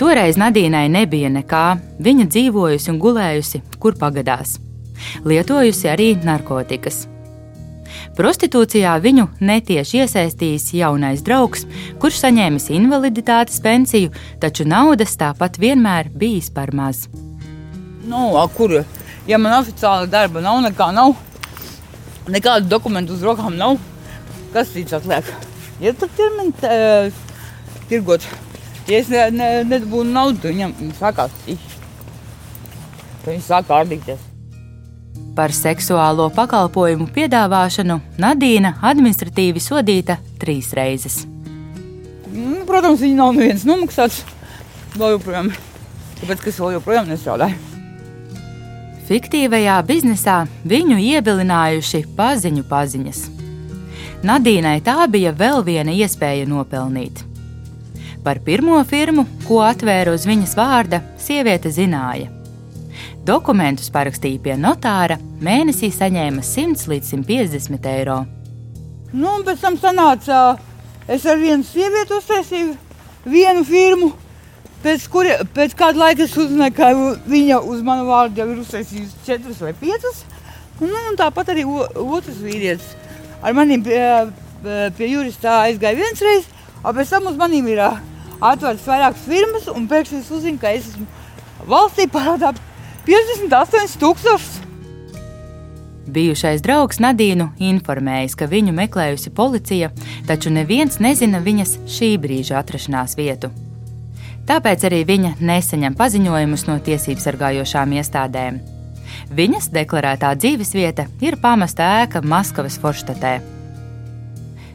Toreiz 0.00 0.38
Nadīnai 0.40 0.88
nebija 0.90 1.30
nekā. 1.30 1.66
Viņa 2.02 2.26
dzīvojusi 2.32 2.90
un 2.90 2.98
gulējusi, 3.02 3.62
kur 3.78 3.94
pagadās. 4.00 4.56
Lietojusi 5.26 5.90
arī 5.92 6.08
narkotikas. 6.26 7.04
Prostitūcijā 8.16 8.92
viņu 9.00 9.28
netieši 9.40 10.02
iesaistījis 10.02 10.72
jaunais 10.76 11.22
draugs, 11.24 11.64
kurš 12.02 12.18
saņēmis 12.24 12.68
invaliditātes 12.74 13.60
pensiju, 13.64 14.10
taču 14.42 14.66
naudas 14.68 15.14
tāpat 15.20 15.56
vienmēr 15.62 16.10
bijis 16.12 16.50
par 16.52 16.74
maz. 16.76 17.06
Nu, 18.04 18.32
a, 18.36 18.48
kur? 18.52 18.80
Ja 19.28 19.38
man 19.38 19.54
oficiāli 19.60 20.10
darba 20.10 20.42
nav, 20.44 20.58
nekā 20.66 20.90
nav, 20.92 21.14
nekādu 22.30 22.68
dokumentu 22.70 23.16
uz 23.16 23.22
rokām 23.24 23.56
nav. 23.58 23.78
Kas 24.52 24.72
cits 24.74 24.94
atliek? 24.96 25.26
Ja 25.82 25.94
tur 25.96 26.10
ķermeni 26.14 26.52
tirgot, 27.90 28.26
ja 28.86 29.00
es 29.00 29.08
ne, 29.10 29.24
ne, 29.34 29.48
nedabūnu 29.66 30.12
naudu, 30.12 30.52
viņam 30.52 30.74
sākās 30.98 31.32
īši. 31.50 31.80
Tad 33.22 33.32
viņi 33.32 33.44
sāk 33.46 33.66
kārdīties. 33.70 34.28
Par 35.36 35.54
seksuālo 35.56 36.28
pakalpojumu 36.36 37.08
piedāvāšanu 37.14 37.98
Nadīna 38.20 38.74
administratīvi 38.84 39.62
sodīta 39.64 40.18
trīs 40.40 40.72
reizes. 40.76 41.22
Nu, 42.32 42.62
protams, 42.68 43.00
viņi 43.00 43.16
nav 43.16 43.34
neviens 43.36 43.64
nomaksāts. 43.68 44.22
Vēl 44.92 45.16
joprojām, 45.16 45.52
tāpēc, 46.20 46.44
ka 46.44 46.52
es 46.52 46.60
vēl 46.60 46.76
joprojām 46.76 47.08
nestrādāju. 47.08 47.71
Fiktīvajā 49.12 49.74
biznesā 49.84 50.38
viņu 50.64 50.94
iebilinājuši 50.96 51.98
paziņu 52.16 52.62
paziņas. 52.64 53.18
Nadīnai 54.24 54.78
tā 54.86 55.02
bija 55.12 55.34
vēl 55.36 55.60
viena 55.66 55.92
iespēja 55.92 56.46
nopelnīt. 56.48 57.20
Par 58.24 58.40
pirmo 58.46 58.78
firmu, 58.88 59.26
ko 59.44 59.58
atvēra 59.66 60.14
uz 60.16 60.24
viņas 60.24 60.56
vārda, 60.56 61.02
sieviete 61.20 61.68
zināja. 61.76 62.30
Dokumentus 63.28 63.92
parakstīja 63.92 64.40
pie 64.46 64.56
notāra, 64.56 65.20
mēnesī 65.44 65.92
saņēma 65.92 66.40
100 66.48 66.88
līdz 66.94 67.12
150 67.12 67.92
eiro. 67.92 68.22
Nu, 69.12 69.36
pēc 69.44 69.60
tam 69.60 69.76
sanāca, 69.76 70.40
es 71.04 71.28
ar 71.28 71.36
vienu 71.36 71.68
sievieti 71.68 72.16
uztaisīju 72.16 72.72
vienu 73.28 73.68
firmu, 73.68 74.14
Pēc, 74.82 75.04
kuri, 75.12 75.34
pēc 75.54 75.76
kāda 75.78 76.00
laika 76.00 76.24
es 76.24 76.32
uzzināju, 76.34 76.74
ka 76.74 76.88
viņa 77.30 77.60
uz 77.70 77.82
manu 77.86 78.08
vārdu 78.08 78.42
jau 78.42 78.48
ir 78.50 78.62
uztaisījusi 78.64 79.20
četras 79.28 79.60
vai 79.62 79.70
piecas. 79.78 80.24
Un, 80.82 80.90
un 80.90 81.18
tāpat 81.18 81.52
arī 81.52 81.62
o, 81.68 81.84
otrs 82.16 82.40
vīrietis. 82.42 82.96
Ar 83.42 83.54
maniem 83.54 83.84
pie, 83.86 84.00
pie 84.98 85.12
jurista 85.12 85.60
aizgāja 85.68 86.00
viens 86.00 86.24
reizes, 86.26 86.50
un 86.82 86.98
pēc 86.98 87.14
tam 87.14 87.30
uz 87.30 87.38
maniem 87.38 87.70
ir 87.70 87.84
atvērts 87.86 88.90
vairākas 88.90 89.22
firmas, 89.28 89.70
un 89.70 89.86
pēkšņi 89.90 90.20
es 90.24 90.34
uzzinu, 90.34 90.58
ka 90.58 90.74
es 90.74 90.90
esmu 90.90 91.06
valstī 91.70 92.08
parādā 92.10 92.50
58 93.06 93.98
tūkstošus. 94.02 94.60
Bijušais 96.12 96.60
draugs 96.66 96.98
Nadīnu 97.00 97.52
informējis, 97.62 98.34
ka 98.36 98.50
viņu 98.50 98.74
meklējusi 98.76 99.30
policija, 99.32 99.92
taču 100.26 100.50
neviens 100.50 100.98
nezina 101.00 101.40
viņas 101.40 101.78
šī 101.86 102.16
brīža 102.20 102.58
atrašanās 102.58 103.14
vietu. 103.16 103.54
Tāpēc 104.48 104.84
arī 104.88 105.04
viņa 105.06 105.36
nesaņem 105.38 105.94
paziņojumus 105.98 106.66
no 106.66 106.78
tiesību 106.82 107.22
sargājošām 107.22 107.94
iestādēm. 108.00 108.58
Viņas 109.32 109.70
deklarētā 109.72 110.32
dzīvesvieta 110.36 111.06
ir 111.22 111.38
pamesta 111.40 111.86
ēka 112.02 112.24
Maskavas 112.26 112.78
Forštatē. 112.82 113.36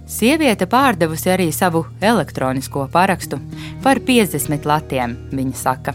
Sieviete 0.08 0.70
pārdevusi 0.72 1.28
arī 1.34 1.50
savu 1.52 1.84
elektronisko 2.00 2.86
parakstu 2.94 3.42
par 3.84 4.00
50 4.00 4.70
latiem, 4.70 5.18
viņa 5.36 5.58
saka. 5.60 5.94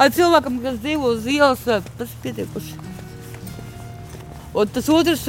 Ar 0.00 0.08
cilvēkam, 0.16 0.62
kas 0.64 0.80
dzīvo 0.80 1.12
uz 1.18 1.28
ielas, 1.28 1.66
tas 1.66 2.08
ir 2.08 2.22
pietiekuši. 2.24 2.78
Un 4.56 4.72
tas 4.72 4.88
otrs 4.92 5.26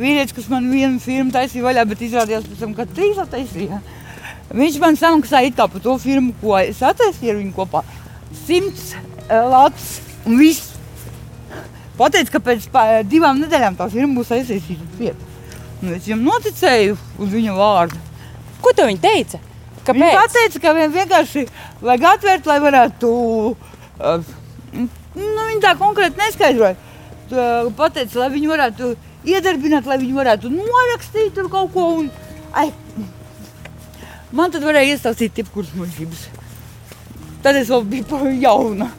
vīrietis, 0.00 0.32
kas 0.36 0.48
man 0.48 0.70
vienu 0.72 1.00
firmu 1.00 1.32
taisīja 1.34 1.66
vaļā, 1.66 1.84
bet 1.92 2.04
izrādījās 2.08 2.48
pēc 2.48 2.64
tam, 2.64 2.72
ka 2.76 2.88
trīs 2.88 3.20
attaisīja. 3.20 3.82
Viņš 4.50 4.78
man 4.82 4.98
samaksāja 4.98 5.50
it 5.50 5.56
kā 5.58 5.68
par 5.70 5.82
to 5.84 5.94
firmu, 6.02 6.34
ko 6.40 6.56
es 6.58 6.80
attaisīju 6.82 7.34
ar 7.34 7.38
viņu 7.38 7.54
kopā. 7.54 7.84
Simts 8.46 8.94
latus 9.30 10.00
un 10.26 10.38
viss. 10.40 10.72
Pateica, 11.98 12.32
ka 12.34 12.40
pēc 12.42 12.66
divām 13.10 13.42
nedēļām 13.42 13.76
tā 13.78 13.86
firma 13.92 14.16
būs 14.18 14.32
aizsīsīta 14.34 14.88
vieta. 14.98 15.28
Nu, 15.80 15.94
es 15.94 16.06
viņam 16.06 16.24
noticēju 16.26 16.96
uz 17.20 17.30
viņa 17.32 17.54
vārdu. 17.56 18.00
Ko 18.60 18.72
tu 18.76 18.86
viņa 18.88 19.02
teica? 19.04 19.40
Kāpēc? 19.86 20.12
Viņa 20.16 20.32
teica, 20.34 20.62
ka 20.62 20.72
viņam 20.76 20.96
vienkārši 20.96 21.44
vajag 21.80 22.06
atvērt, 22.14 22.48
lai 22.50 22.58
varētu. 22.64 23.10
Uh, 24.00 24.32
nu, 24.74 25.46
viņa 25.46 25.62
tā 25.64 25.74
konkrēti 25.80 26.20
neskaidroja. 26.20 26.76
Tā 27.30 27.46
Pateica, 27.78 28.18
lai 28.24 28.30
viņi 28.34 28.50
varētu 28.50 28.90
iedarbināt, 29.30 29.86
lai 29.88 30.00
viņi 30.02 30.16
varētu 30.16 30.52
norakstīt 30.52 31.36
tur 31.36 31.48
kaut 31.52 31.72
ko. 31.76 31.86
Un, 32.00 32.10
ai, 32.56 32.70
man 34.32 34.52
tad 34.54 34.64
varēja 34.66 34.96
iestāstīt 34.96 35.38
jebkuras 35.42 35.72
muļķības. 35.76 36.24
Tad 37.44 37.56
es 37.56 37.70
vēl 37.72 37.86
biju 37.88 38.34
jauna. 38.40 38.90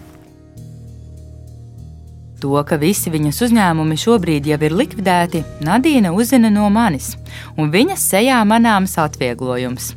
To, 2.41 2.55
ka 2.65 2.79
visi 2.81 3.11
viņas 3.13 3.37
uzņēmumi 3.45 3.95
šobrīd 4.01 4.47
jau 4.49 4.57
ir 4.65 4.73
likvidēti, 4.73 5.43
Nadīna 5.61 6.09
uzzina 6.17 6.49
no 6.49 6.71
manis, 6.73 7.11
un 7.53 7.69
viņas 7.69 8.07
sejā 8.15 8.39
manāms 8.49 8.97
atvieglojums. 8.97 9.91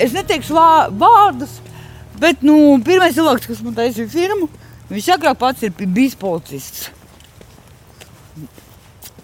Es 0.00 0.14
neteikšu 0.16 0.56
vā, 0.56 0.68
vārdus, 0.88 1.58
bet 2.16 2.40
nu, 2.40 2.56
pirmais 2.84 3.12
cilvēks, 3.18 3.50
kas 3.50 3.60
man 3.66 3.76
taisīja 3.76 4.08
firmu, 4.08 4.48
viņš 4.88 5.10
agrāk 5.18 5.40
pats 5.42 5.68
ir 5.68 5.76
bijis 5.76 6.16
policists. 6.16 6.88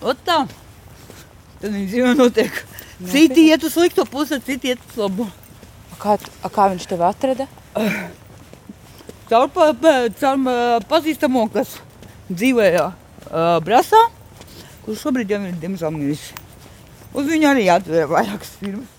Ot 0.04 0.20
tā. 0.26 0.42
Tad 1.62 1.72
viņa 1.72 1.86
dzīvē 1.88 2.12
notiek. 2.18 2.60
Citi 3.06 3.46
iet 3.46 3.62
uz 3.62 3.76
slikto 3.76 4.02
pusi, 4.10 4.40
citi 4.42 4.72
iet 4.72 4.80
uz 4.90 4.96
labo. 4.98 5.28
Kā, 6.02 6.16
kā 6.50 6.64
viņš 6.72 6.86
tevi 6.90 7.04
atrada? 7.06 7.46
Caur, 9.28 9.50
caur 10.18 10.82
pazīstamo, 10.90 11.44
kas 11.54 11.76
dzīvoja 12.26 12.88
uh, 12.88 13.58
Brasā, 13.62 14.00
kurš 14.84 15.04
šobrīd 15.04 15.30
jau 15.30 15.40
ir 15.46 15.58
diemžēl 15.62 15.94
miris. 15.94 16.30
Uz 17.14 17.28
viņu 17.30 17.50
arī 17.52 17.68
atvēra 17.72 18.10
vairākas 18.10 18.54
firmas. 18.58 18.94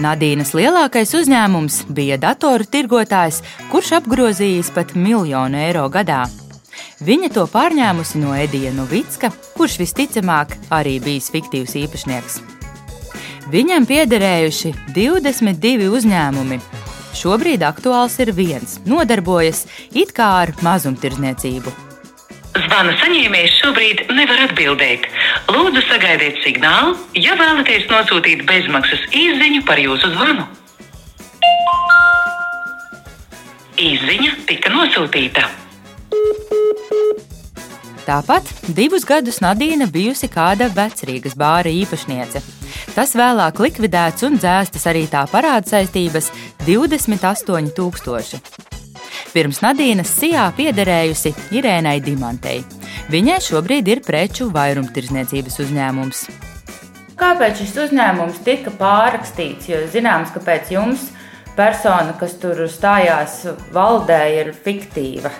Nadīnas 0.00 0.54
lielākais 0.56 1.10
uzņēmums 1.14 1.82
bija 1.92 2.16
datoru 2.20 2.64
tirgotājs, 2.64 3.42
kurš 3.70 3.98
apgrozījis 4.00 4.72
pat 4.74 4.96
miljonu 4.96 5.60
eiro 5.60 5.86
gadā. 5.92 6.24
Viņa 7.00 7.30
to 7.32 7.46
pārņēmusi 7.48 8.18
no 8.20 8.34
Edija 8.36 8.70
Novicka, 8.76 9.30
kurš 9.56 9.78
visticamāk 9.80 10.50
arī 10.76 10.98
bijis 11.00 11.30
fiktīvs 11.32 11.72
īpašnieks. 11.80 12.34
Viņam 13.48 13.86
piederējuši 13.88 14.74
22 14.92 15.86
uzņēmumi. 15.96 16.58
Šobrīd 17.16 17.64
aktuāls 17.64 18.18
ir 18.20 18.34
viens, 18.36 18.76
nodarbojas 18.84 19.62
it 19.96 20.12
kā 20.12 20.26
ar 20.42 20.52
mazumtirdzniecību. 20.60 21.72
Zvana 22.66 22.92
saņēmējs 23.00 23.56
šobrīd 23.62 24.04
nevar 24.12 24.44
atbildēt. 24.50 25.08
Lūdzu, 25.48 25.80
sagaidiet 25.88 26.42
signālu, 26.44 26.98
ja 27.16 27.32
vēlaties 27.40 27.88
nosūtīt 27.88 28.44
bezmaksas 28.44 29.08
īsiņu 29.08 29.64
par 29.64 29.80
jūsu 29.80 30.12
zvanu. 30.12 30.44
Īsiņa 33.88 34.36
tika 34.52 34.76
nosūtīta. 34.76 35.48
Tāpat 38.06 38.48
divus 38.74 39.04
gadus 39.06 39.38
Nadīna 39.44 39.86
bijusi 39.86 40.26
kāda 40.32 40.66
vecrīgas 40.74 41.36
bāra 41.38 41.70
īpašniece. 41.70 42.40
Tas 42.96 43.12
vēlāk 43.14 43.60
likvidēts 43.62 44.24
un 44.26 44.38
dzēstas 44.40 44.88
arī 44.90 45.04
tā 45.10 45.22
parāda 45.30 45.68
saistības- 45.76 46.32
28,000. 46.66 48.40
Pirms 49.30 49.60
Nadīnas 49.62 50.10
sijā 50.10 50.48
piederējusi 50.56 51.34
Irēnai 51.54 52.00
Dimantei. 52.02 52.64
Viņai 53.10 53.38
šobrīd 53.46 53.88
ir 53.88 54.00
preču 54.06 54.50
vairumtirdzniecības 54.50 55.60
uzņēmums. 55.64 56.24
Kāpēc 57.20 57.60
šis 57.62 57.76
uzņēmums 57.84 58.42
tika 58.42 58.70
pārrakstīts? 58.70 59.68
Jo 59.68 59.84
zināms, 59.92 60.32
ka 60.34 60.40
pēc 60.40 60.72
jums 60.74 61.10
persona, 61.54 62.14
kas 62.18 62.34
tur 62.40 62.64
stājās 62.66 63.44
valdē, 63.74 64.22
ir 64.40 64.52
fiktīva. 64.64 65.30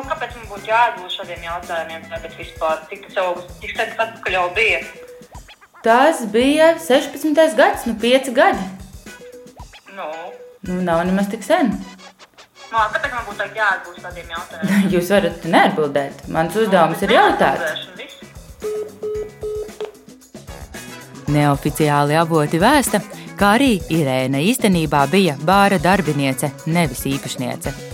Nu, 0.00 0.06
kāpēc 0.08 0.30
man 0.38 0.46
būtu 0.48 0.64
jāatbild 0.70 1.12
šādiem 1.12 1.42
jautājumiem? 1.44 2.04
Bet 2.22 2.36
vispār, 2.38 2.78
tas 2.88 3.16
jau 3.18 3.24
cik 3.60 3.72
sen 3.76 3.90
atpakaļ 4.00 4.36
jau 4.38 4.44
bija? 4.56 4.78
Tas 5.84 6.22
bija 6.32 6.70
16. 6.80 7.36
gads, 7.58 7.84
nu 7.88 7.92
5 8.00 8.30
gadi. 8.36 8.64
Nu, 9.96 10.06
Nu, 10.62 10.74
nav 10.84 11.02
nemaz 11.08 11.28
tik 11.32 11.44
sen. 11.44 11.70
nu, 11.72 12.78
kāpēc 12.94 13.12
man 13.12 13.28
būtu 13.28 13.46
jāatbild 13.56 14.00
šādiem 14.06 14.32
jautājumiem? 14.34 14.88
Jūs 14.94 15.12
varat 15.12 15.44
neatbildēt. 15.54 16.24
Mans 16.32 16.56
uzdevums 16.56 17.04
ir 17.04 17.14
jautāt. 17.18 17.64
Neoficiāli 21.30 22.16
avoti 22.18 22.58
vēsta, 22.60 23.00
ka 23.38 23.54
arī 23.58 23.74
Irēna 23.92 24.40
īstenībā 24.48 25.04
bija 25.12 25.36
bāra 25.44 25.78
darbiniece, 25.80 26.52
nevis 26.66 27.04
īpašniece. 27.08 27.89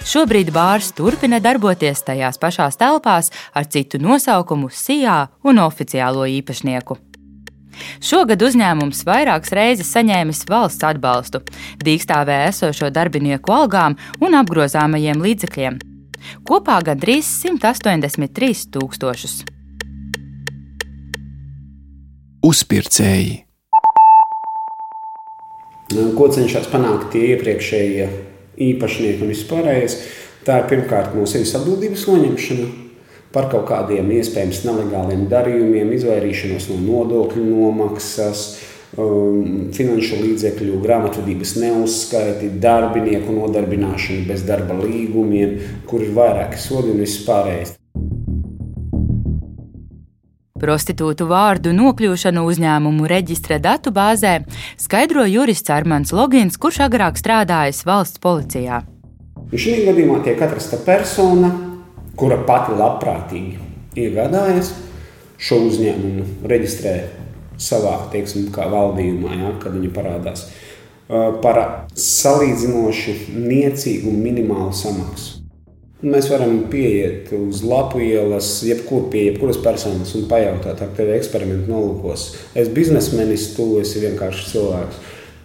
Šobrīd 0.00 0.48
bārs 0.48 0.94
turpina 0.96 1.38
darboties 1.44 2.00
tajās 2.06 2.38
pašās 2.40 2.78
telpās 2.80 3.28
ar 3.52 3.66
citu 3.68 3.98
nosaukumu 4.00 4.70
Sijā 4.72 5.26
un 5.44 5.60
oficiālo 5.60 6.24
īpašnieku. 6.40 6.96
Šogad 8.00 8.40
uzņēmums 8.42 9.04
vairākas 9.04 9.52
reizes 9.56 9.90
saņēmis 9.92 10.46
valsts 10.48 10.86
atbalstu, 10.88 11.42
dīkstāvē 11.84 12.38
esošo 12.48 12.88
darbinieku 12.92 13.52
algām 13.52 13.98
un 14.24 14.36
apgrozāmajiem 14.40 15.20
līdzekļiem. 15.20 15.78
Kopā 16.48 16.80
gandrīz 16.84 17.28
183 17.44 18.66
tūkstošus. 18.72 19.36
Uzpircēji. 22.44 23.38
Nu, 25.92 26.10
Ko 26.16 26.28
cenšas 26.32 26.68
panākt 26.72 27.10
tie 27.12 27.34
iepriekšējie 27.34 28.29
īpašnieki 28.60 29.24
un 29.24 29.32
vispārējais? 29.34 29.96
Tā 30.46 30.62
ir 30.62 30.70
pirmkārt 30.70 31.16
sevis 31.28 31.52
atbildības 31.58 32.06
noņemšana 32.08 32.68
par 33.34 33.50
kaut 33.52 33.68
kādiem 33.68 34.08
iespējams 34.16 34.64
nelegāliem 34.66 35.26
darījumiem, 35.30 35.92
izvairīšanos 35.94 36.70
no 36.72 36.78
nodokļu 36.82 37.44
nomaksas, 37.46 38.44
um, 38.98 39.68
finanšu 39.76 40.18
līdzekļu, 40.24 40.80
grāmatvedības 40.82 41.56
neuzskaiti, 41.62 42.54
darbinieku 42.62 43.36
nodarbināšana 43.36 44.26
bez 44.30 44.46
darba 44.48 44.80
līgumiem, 44.82 45.60
kur 45.90 46.06
ir 46.06 46.16
vairāki 46.16 46.58
sodi 46.60 46.94
un 46.94 47.04
viss 47.04 47.22
pārējais. 47.28 47.79
Prostitūtu 50.60 51.24
vārdu 51.30 51.72
nokļūšanu 51.72 52.42
uzņēmumu 52.50 53.08
reģistra 53.08 53.56
datu 53.62 53.92
bāzē 53.96 54.42
skaidro 54.76 55.24
jurists 55.24 55.72
Armāns 55.72 56.12
Logins, 56.12 56.58
kurš 56.60 56.82
agrāk 56.84 57.16
strādājis 57.16 57.80
valsts 57.88 58.20
policijā. 58.20 58.82
Un 59.40 59.56
šī 59.56 59.78
gadījumā 59.86 60.20
tiek 60.26 60.42
atrasta 60.44 60.76
persona, 60.84 61.48
kura 62.20 62.36
pati 62.44 62.76
labprātīgi 62.76 63.56
iegādājas 64.04 64.74
šo 65.40 65.62
uzņēmumu, 65.70 66.26
reģistrē 66.52 66.94
savā 67.60 67.96
teiksim, 68.12 68.50
valdījumā, 68.52 69.34
ja, 69.40 69.56
kad 69.62 69.72
viņi 69.78 69.92
parādās. 69.96 70.44
Par 71.08 71.62
salīdzinoši 71.96 73.16
niecīgu 73.34 74.12
minimālu 74.12 74.76
samaksu. 74.76 75.39
Mēs 76.00 76.30
varam 76.32 76.62
pieiet 76.72 77.28
uz 77.36 77.58
lapu 77.60 77.98
ielas, 78.00 78.46
jebkur 78.64 79.10
pie 79.12 79.26
jebkuras 79.26 79.58
personas 79.60 80.14
un 80.16 80.22
pajautāt, 80.30 80.80
ar 80.80 80.94
tevi 80.96 81.12
eksperimentu 81.12 81.68
nolūkos. 81.68 82.22
Es 82.54 82.62
esmu 82.62 82.76
biznesmenis, 82.78 83.50
tu 83.52 83.66
esi 83.82 84.00
vienkārši 84.06 84.46
cilvēks. 84.48 85.02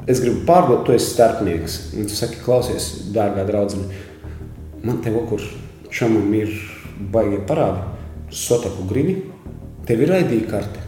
Es 0.08 0.24
gribu 0.24 0.46
pārdot, 0.48 0.86
tu 0.88 0.96
esi 0.96 1.12
starpnieks. 1.12 1.78
Un 2.00 2.08
tu 2.08 2.16
saki, 2.16 2.40
klausies, 2.46 2.88
dārgā 3.12 3.44
draudzene, 3.50 4.00
man 4.86 5.04
te 5.04 5.12
okur 5.12 5.44
čomam 5.92 6.32
ir 6.40 6.56
baigie 7.12 7.44
parādi. 7.50 7.84
Sotaku 8.32 8.88
gribi, 8.88 9.20
tev 9.84 10.08
ir 10.08 10.16
ID 10.22 10.38
karte. 10.48 10.88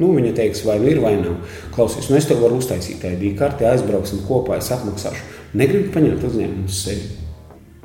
Nu, 0.00 0.10
viņa 0.10 0.34
teiks, 0.40 0.66
vai 0.66 0.80
nu 0.82 0.90
ir, 0.90 0.98
vai 1.04 1.20
nav. 1.20 1.38
Klausies, 1.76 2.10
nu 2.10 2.18
es 2.18 2.26
tev 2.26 2.42
varu 2.42 2.58
uztaisīt 2.58 3.06
ID 3.14 3.36
karti, 3.38 3.70
aizbrauksim 3.70 4.26
kopā, 4.26 4.58
es 4.58 4.74
apmaksāšu. 4.74 5.36
Negribu 5.54 5.94
paņemt 5.94 6.32
uzņēmumu 6.32 6.66
uz 6.66 6.88
sevi 6.88 7.23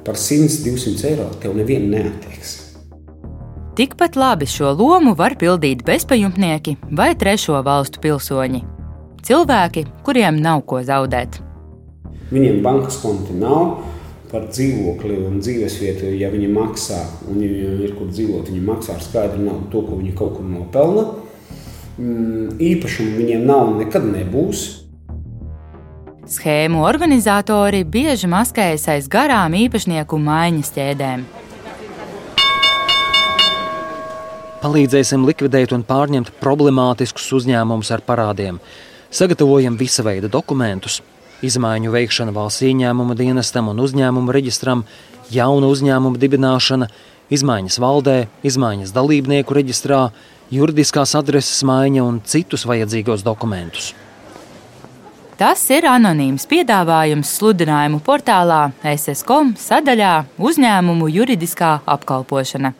par 0.05 0.17
100-200 0.19 1.05
eiro 1.11 1.29
tev 1.41 1.55
nevienu 1.57 1.91
neatteiks. 1.93 2.55
Tikpat 3.79 4.17
labi 4.19 4.47
šo 4.49 4.73
lomu 4.75 5.13
var 5.15 5.37
pildīt 5.39 5.85
bezpajumtnieki 5.87 6.75
vai 6.99 7.13
trešo 7.15 7.61
valstu 7.63 8.01
pilsoņi. 8.03 8.59
Cilvēki, 9.23 9.85
kuriem 10.03 10.39
nav 10.43 10.65
ko 10.67 10.81
zaudēt. 10.83 11.39
Viņiem 12.29 12.59
bankas 12.65 12.99
konti 13.01 13.35
nav 13.39 13.79
par 14.29 14.49
dzīvokli 14.51 15.17
un 15.25 15.39
dzīvesvietu. 15.41 16.11
Ja 16.19 16.29
viņi 16.33 16.49
maksā, 16.53 16.99
un 17.27 17.39
viņiem 17.39 17.85
ir 17.87 17.95
kur 17.97 18.11
dzīvot, 18.11 18.51
viņi 18.51 18.65
maksā 18.67 18.97
ar 18.97 19.05
skaidru 19.05 19.45
naudu 19.45 19.71
to, 19.73 19.85
ko 19.87 19.97
viņi 20.01 20.15
kaut 20.17 20.35
kur 20.37 20.45
nopelna. 20.45 21.05
Mm, 21.99 22.59
īpašumu 22.63 23.17
viņiem 23.19 23.47
nav 23.47 23.73
un 23.73 23.79
nekad 23.81 24.05
nebūs. 24.07 24.67
Schēmu 26.29 26.83
organizatori 26.85 27.79
bieži 27.89 28.27
maskējas 28.29 28.83
aiz 28.93 29.07
garām 29.09 29.55
īpašnieku 29.57 30.17
maiņas 30.21 30.67
ķēdēm. 30.75 31.21
Palīdzēsim 34.61 35.23
likvidēt 35.25 35.71
un 35.73 35.81
pārņemt 35.87 36.29
problemātiskus 36.37 37.25
uzņēmumus 37.39 37.89
ar 37.95 38.03
parādiem. 38.05 38.59
Sagatavojam 39.09 39.79
visa 39.79 40.05
veida 40.05 40.29
dokumentus, 40.29 40.99
izmaiņu 41.41 41.95
veikšana 41.95 42.35
valsts 42.35 42.61
ieņēmuma 42.67 43.15
dienestam 43.17 43.71
un 43.71 43.81
uzņēmumu 43.87 44.35
reģistram, 44.35 44.83
jauna 45.33 45.71
uzņēmuma 45.73 46.21
dibināšana, 46.21 46.91
izmaiņas 47.33 47.79
valdē, 47.81 48.19
izmaiņas 48.45 48.93
dalībnieku 48.93 49.57
reģistrā, 49.57 50.03
juridiskās 50.53 51.15
adreses 51.17 51.65
maiņa 51.65 52.05
un 52.05 52.21
citus 52.21 52.67
vajadzīgos 52.69 53.25
dokumentus. 53.25 53.95
Tas 55.39 55.61
ir 55.71 55.85
anonīms 55.87 56.43
piedāvājums 56.51 57.29
sludinājumu 57.37 58.01
portālā 58.03 58.73
SSCOM 58.83 59.53
sadaļā 59.55 60.09
Uzņēmumu 60.35 61.07
juridiskā 61.15 61.69
apkalpošana. 61.87 62.73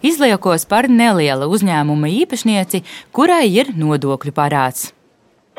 Izliekos 0.00 0.64
par 0.70 0.88
neliela 0.88 1.44
uzņēmuma 1.52 2.08
īpašnieci, 2.22 2.80
kurai 3.12 3.50
ir 3.52 3.74
nodokļu 3.76 4.32
parāds. 4.38 4.86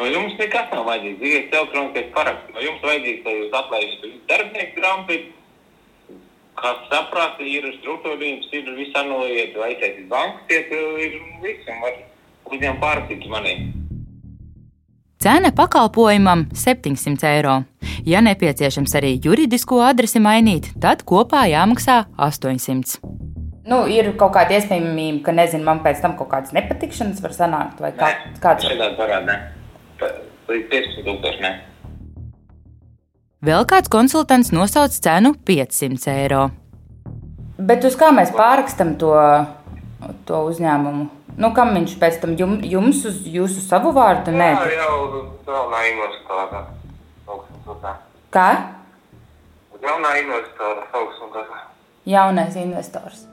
No 0.02 0.10
jums 0.10 0.34
nekas 0.42 0.74
nav 0.74 0.90
vajadzīgs. 0.90 1.22
Dzīves 1.22 1.54
elektroniskais 1.60 2.10
paraksts. 2.18 2.50
No 2.58 2.66
jums 2.66 2.82
vajadzīgs, 2.90 3.22
lai 3.30 3.38
jūs 3.38 3.56
atlaižat 3.62 4.10
darbinieku 4.34 4.76
grāmatu. 4.82 5.20
Kas 6.64 6.82
saprāt, 6.90 7.38
ir 7.54 7.70
struktūrījums, 7.78 8.50
ir 8.50 8.74
viss 8.82 8.98
anulējiet, 8.98 9.54
vai 9.62 9.70
aiziet 9.76 10.02
uz 10.08 10.10
banku, 10.10 10.42
tiek 10.50 10.74
ir 10.74 11.22
viss, 11.46 11.70
un 11.70 11.86
var 11.86 12.04
uzņēmumu 12.50 12.86
pārrakstīt 12.88 13.30
manī. 13.30 13.56
Cena 15.24 15.52
pakalpojumam 15.56 16.46
700 16.54 17.28
eiro. 17.28 17.62
Ja 18.06 18.20
nepieciešams 18.20 18.92
arī 19.00 19.12
juridisko 19.24 19.78
adresi 19.80 20.20
mainīt, 20.20 20.66
tad 20.84 21.06
kopā 21.08 21.46
jāmaksā 21.48 22.02
800. 22.20 22.98
Nu, 23.72 23.78
ir 23.88 24.10
kaut 24.20 24.34
kāda 24.36 24.58
iespējamība, 24.58 25.22
ka 25.24 25.36
nezinu, 25.38 25.64
man 25.64 25.80
pēc 25.86 26.02
tam 26.04 26.18
kaut 26.20 26.28
kādas 26.34 26.52
nepatikšanas 26.52 27.24
var 27.24 27.38
sanākt, 27.38 27.80
vai 27.80 27.94
kā, 27.96 28.12
kāds 28.44 28.68
ir 28.68 28.76
tāds 28.82 29.00
parāds. 29.00 30.12
Līdz 30.52 30.68
15,000. 30.76 31.56
Vēl 33.48 33.64
kāds 33.72 33.96
konsultants 33.96 34.52
nosauc 34.52 34.92
cenu 35.08 35.38
500 35.48 36.18
eiro. 36.18 36.50
Bet 37.64 37.88
uz 37.88 37.96
kā 37.96 38.12
mēs 38.12 38.36
pārrakstam 38.36 38.98
to, 39.00 39.16
to 40.28 40.44
uzņēmumu? 40.52 41.08
Nu, 41.34 41.50
kam 41.56 41.74
viņš 41.74 41.96
pēc 42.02 42.20
tam 42.22 42.36
jum, 42.38 42.60
jums 42.62 43.02
uz 43.10 43.24
jūsu 43.26 43.64
savu 43.66 43.94
vārdu? 43.96 44.34
Nē, 44.36 44.50
Jā, 44.54 44.84
jau 44.84 45.24
jaunā 45.48 45.80
investora. 45.90 46.62
Kā? 48.34 48.50
Jaunā 49.82 50.12
investora 50.22 50.86
tā. 51.34 51.62
Jaunais 52.06 52.58
investors. 52.60 53.26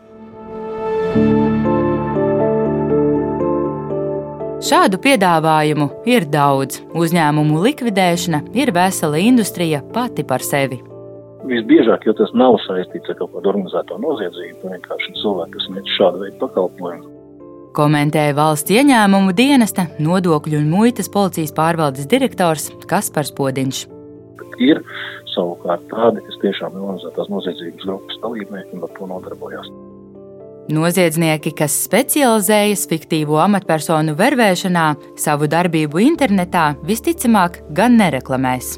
Šādu 4.65 5.01
piedāvājumu 5.03 5.91
ir 6.09 6.29
daudz. 6.31 6.81
Uzņēmumu 6.97 7.61
likvidēšana 7.65 8.43
ir 8.57 8.73
vesela 8.77 9.21
industrija 9.21 9.83
pati 9.93 10.25
par 10.25 10.45
sevi. 10.45 10.81
Visbiežāk, 11.49 12.05
jo 12.07 12.17
tas 12.17 12.33
nav 12.37 12.59
saistīts 12.67 13.13
ar 13.13 13.17
kaut 13.21 13.33
kādu 13.37 13.55
organizēto 13.55 13.97
noziedzību, 14.01 14.75
vienkārši 14.75 15.17
cilvēki, 15.21 15.57
kas 15.57 15.71
sniedz 15.71 15.97
šādu 15.97 16.27
veidu 16.27 16.39
pakalpojumu 16.45 17.10
komentēja 17.77 18.35
valsts 18.37 18.73
ieņēmumu 18.75 19.35
dienesta 19.37 19.87
nodokļu 20.03 20.61
un 20.61 20.69
muitas 20.73 21.11
policijas 21.13 21.55
pārvaldes 21.57 22.09
direktors 22.11 22.71
Kaspars 22.91 23.33
Podiņš. 23.37 23.85
Ir 24.61 24.83
savukārt 25.33 25.87
tādi, 25.93 26.25
kas 26.27 26.43
tiešām 26.43 26.75
ir 26.77 26.85
organizētās 26.85 27.31
noziedzības 27.33 27.87
grupas 27.87 28.21
dalībnieki 28.25 28.77
un 28.77 28.85
ar 28.85 28.93
to 28.99 29.09
nodarbojās. 29.09 29.71
Noziedznieki, 30.71 31.55
kas 31.59 31.75
specializējas 31.87 32.85
fiktīvo 32.91 33.41
amatpersonu 33.43 34.15
vervēšanā, 34.19 34.85
savu 35.19 35.49
darbību 35.51 36.05
internetā 36.05 36.69
visticamāk 36.87 37.63
gan 37.75 37.99
nereklamēs. 37.99 38.77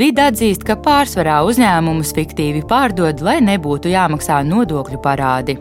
Vide 0.00 0.22
atzīst, 0.30 0.62
ka 0.64 0.78
pārsvarā 0.80 1.42
uzņēmumus 1.44 2.14
fiktīvi 2.16 2.62
pārdod, 2.70 3.20
lai 3.20 3.36
nebūtu 3.44 3.90
jāmaksā 3.92 4.38
nodokļu 4.48 5.00
parādi. 5.04 5.58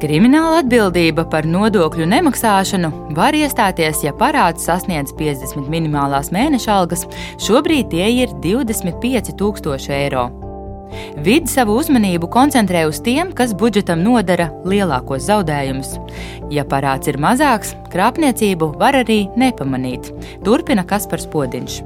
Krimināla 0.00 0.62
atbildība 0.62 1.26
par 1.28 1.44
nodokļu 1.44 2.06
nemaksāšanu 2.14 2.88
var 3.18 3.36
iestāties, 3.36 4.00
ja 4.06 4.14
parāds 4.16 4.64
sasniedz 4.70 5.12
50 5.20 5.68
minimālās 5.68 6.32
mēneša 6.32 6.78
algas, 6.78 7.04
šobrīd 7.44 7.92
tie 7.92 8.08
ir 8.22 8.32
25,000 8.40 9.94
eiro. 10.00 10.24
Vidi 11.20 11.52
savu 11.52 11.76
uzmanību 11.76 12.32
koncentrē 12.32 12.86
uz 12.88 13.04
tiem, 13.04 13.36
kas 13.36 13.52
budžetam 13.52 14.00
nodara 14.00 14.48
lielākos 14.64 15.28
zaudējumus. 15.28 15.98
Ja 16.52 16.64
parāds 16.64 17.12
ir 17.12 17.20
mazāks, 17.20 17.76
krāpniecību 17.92 18.74
var 18.80 19.02
arī 19.04 19.26
nepamanīt. 19.36 20.08
Turpina 20.40 20.88
Kaspars 20.88 21.28
Podiņš. 21.28 21.82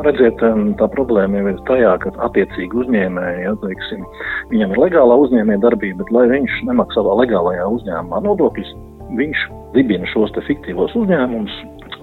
Nu, 0.00 0.06
redziet, 0.08 0.40
tā 0.80 0.86
problēma 0.94 1.42
jau 1.42 1.48
ir 1.50 1.58
tajā, 1.68 1.90
ka 2.00 2.10
attiecīgi 2.24 2.78
uzņēmēji, 2.80 3.42
ja, 3.44 3.50
teiksim, 3.60 4.06
viņam 4.48 4.70
ir 4.72 4.80
legālā 4.80 5.18
uzņēmēja 5.26 5.60
darbība, 5.60 5.98
bet 5.98 6.12
lai 6.16 6.22
viņš 6.30 6.54
nemaksā 6.70 7.02
savā 7.02 7.18
legālajā 7.18 7.66
uzņēmumā 7.74 8.22
nodokļus, 8.24 8.70
viņš 9.18 9.42
dibina 9.74 10.08
šos 10.08 10.32
fiktīvos 10.46 10.96
uzņēmumus 11.02 11.58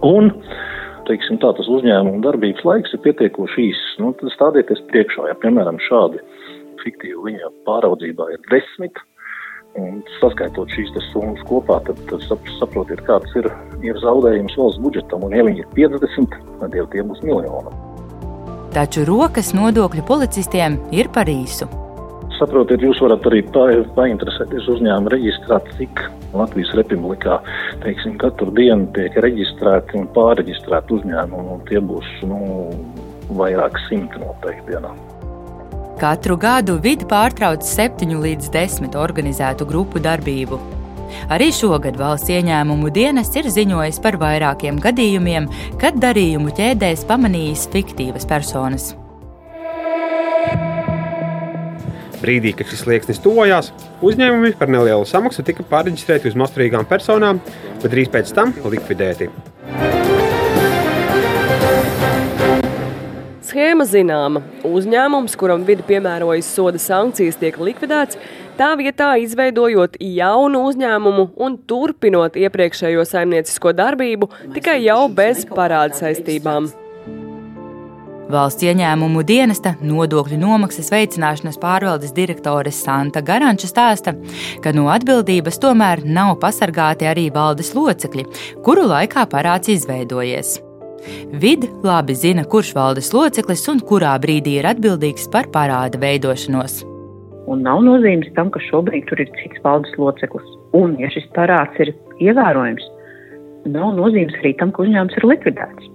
un, 0.06 0.30
teiksim, 1.10 1.42
tā 1.42 1.50
tas 1.58 1.72
uzņēmuma 1.74 2.22
darbības 2.28 2.70
laiks 2.70 2.94
ir 2.94 3.02
pietiekoši 3.08 3.66
īss. 3.66 3.98
Nu, 4.04 4.14
tad 4.22 4.30
stādieties 4.36 4.86
priekšā, 4.94 5.32
ja, 5.32 5.42
piemēram, 5.42 5.82
šādi 5.90 6.22
fiktīvi 6.84 7.32
viņa 7.32 7.54
pāraudzībā 7.66 8.30
ir 8.36 8.46
desmit, 8.54 9.02
Un 9.78 10.00
saskaitot 10.18 10.72
šīs 10.74 10.90
summas 11.12 11.44
kopā, 11.46 11.76
tad, 11.86 12.00
tad 12.10 12.24
saprotiet, 12.58 13.04
kāds 13.06 13.36
ir, 13.38 13.46
ir 13.86 14.00
zaudējums 14.02 14.58
valsts 14.58 14.82
budžetam. 14.82 15.28
Un, 15.28 15.36
ja 15.38 15.46
viņi 15.46 15.62
ir 15.62 15.70
50, 15.78 16.40
tad 16.64 16.80
jau 16.80 16.88
tie 16.96 17.06
būs 17.06 17.22
miljoni. 17.28 17.87
Taču 18.76 19.06
rokas 19.08 19.54
nodokļu 19.56 20.04
policistiem 20.08 20.78
ir 20.96 21.10
par 21.14 21.30
īsu. 21.32 21.68
Saprotiet, 22.38 22.84
jūs 22.86 23.00
varat 23.02 23.26
arī 23.26 23.42
painteresēties 23.96 24.68
uzņēmuma 24.76 25.14
reģistrā, 25.16 25.58
cik 25.78 26.04
Latvijas 26.38 26.74
republikā 26.78 27.40
teiksim, 27.82 28.18
katru 28.22 28.52
dienu 28.54 28.92
tiek 28.94 29.16
reģistrēti 29.26 29.98
un 29.98 30.06
pārreģistrēti 30.14 31.00
uzņēmumi. 31.00 31.60
Tie 31.72 31.82
būs 31.82 32.12
nu, 32.30 32.40
vairāk 33.40 33.80
simti 33.88 34.22
noteikti 34.22 34.76
dienā. 34.76 34.94
Katru 35.98 36.38
gadu 36.38 36.78
vidi 36.78 37.08
pārtrauc 37.10 37.66
7 37.66 38.20
līdz 38.22 38.52
10 38.54 39.00
organizētu 39.02 39.66
grupu 39.66 40.04
darbību. 40.04 40.77
Arī 41.34 41.50
šogad 41.56 41.98
valsts 42.00 42.32
ieņēmumu 42.34 42.92
dienas 42.94 43.34
ir 43.40 43.50
ziņojis 43.54 44.00
par 44.04 44.20
vairākiem 44.22 44.80
gadījumiem, 44.84 45.50
kad 45.82 46.00
darījumu 46.04 46.54
ķēdēs 46.58 47.04
pamanījis 47.10 47.68
fiktīvas 47.74 48.30
personas. 48.30 48.94
Brīdī, 52.18 52.56
kad 52.58 52.66
šis 52.72 52.82
slieksnis 52.82 53.22
tuvojās, 53.22 53.70
uzņēmumi 54.02 54.56
par 54.58 54.72
nelielu 54.74 55.06
samaksu 55.06 55.46
tika 55.46 55.66
pārreģistrēti 55.70 56.32
uz 56.32 56.40
masturīgām 56.40 56.88
personām, 56.90 57.44
bet 57.84 57.94
drīz 57.94 58.10
pēc 58.14 58.34
tam 58.34 58.56
likvidēti. 58.66 59.30
Schēma 63.48 63.86
zināma. 63.88 64.42
Uzņēmums, 64.68 65.38
kuram 65.40 65.64
vidi 65.66 65.86
piemērojas 65.88 66.50
soda 66.58 66.82
sankcijas, 66.82 67.38
tiek 67.40 67.56
likvidēts, 67.62 68.18
tā 68.58 68.74
vietā 68.80 69.14
izveidojot 69.22 70.00
jaunu 70.02 70.64
uzņēmumu 70.72 71.30
un 71.44 71.60
turpinot 71.70 72.38
iepriekšējo 72.40 73.06
saimniecisko 73.08 73.74
darbību, 73.78 74.30
tikai 74.58 74.82
jau 74.86 75.06
bez 75.14 75.46
parāda 75.50 75.98
saistībām. 75.98 76.70
Valsts 78.28 78.66
ieņēmumu 78.68 79.22
dienesta 79.24 79.78
nodokļu 79.80 80.36
nomaksas 80.42 80.90
veicināšanas 80.92 81.60
pārvaldes 81.62 82.12
direktore 82.16 82.74
Santa 82.76 83.22
Garanča 83.24 83.70
stāsta, 83.72 84.18
ka 84.64 84.74
no 84.76 84.90
atbildības 84.92 85.62
tomēr 85.64 86.04
nav 86.04 86.34
pasargāti 86.42 87.08
arī 87.08 87.30
valdes 87.32 87.72
locekļi, 87.78 88.28
kuru 88.68 88.84
laikā 88.92 89.24
parāds 89.32 89.72
izveidojies. 89.72 90.58
Vidi 91.40 91.72
labi 91.88 92.18
zina, 92.20 92.44
kurš 92.44 92.74
valdes 92.76 93.14
loceklis 93.16 93.64
un 93.72 93.80
kurā 93.80 94.18
brīdī 94.20 94.60
ir 94.60 94.68
atbildīgs 94.74 95.32
par 95.32 95.48
parāda 95.54 96.02
veidošanos. 96.02 96.82
Un 97.48 97.64
nav 97.64 97.80
nozīmes 97.86 98.30
tam, 98.36 98.52
ka 98.52 98.60
šobrīd 98.68 99.08
tur 99.08 99.22
ir 99.24 99.30
cits 99.40 99.62
valdes 99.64 99.94
loceklis. 100.00 100.48
Un, 100.76 100.98
ja 101.00 101.10
šis 101.14 101.28
parāds 101.36 101.80
ir 101.84 101.94
ievērojams, 102.20 102.88
nav 103.72 103.94
nozīmes 103.96 104.36
arī 104.42 104.54
tam, 104.60 104.74
ka 104.76 104.84
uzņēmums 104.84 105.16
ir 105.20 105.28
likvidēts. 105.32 105.94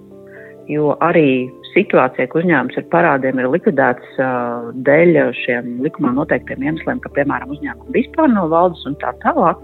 Jo 0.71 0.95
arī 1.05 1.51
situācija, 1.73 2.29
ka 2.31 2.41
uzņēmums 2.41 2.79
ar 2.81 2.87
parādiem 2.93 3.41
ir 3.43 3.51
likvidēts 3.53 4.21
uh, 4.23 4.71
dēļ 4.87 5.19
šiem 5.43 5.75
likumā 5.85 6.15
noteiktiem 6.17 6.65
iemesliem, 6.69 7.03
ka, 7.05 7.12
piemēram, 7.19 7.53
uzņēmumi 7.57 7.97
vispār 7.99 8.33
nav 8.33 8.53
valdes 8.53 8.85
un 8.88 8.97
tā 9.03 9.12
tālāk, 9.25 9.61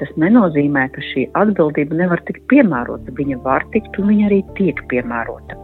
tas 0.00 0.10
nenozīmē, 0.20 0.88
ka 0.94 1.04
šī 1.12 1.28
atbildība 1.38 2.00
nevar 2.02 2.22
tikt 2.26 2.42
piemērota. 2.50 3.14
Viņa 3.18 3.42
var 3.46 3.66
tikt 3.76 4.00
un 4.00 4.10
viņa 4.10 4.30
arī 4.30 4.40
tiek 4.58 4.82
piemērota. 4.90 5.63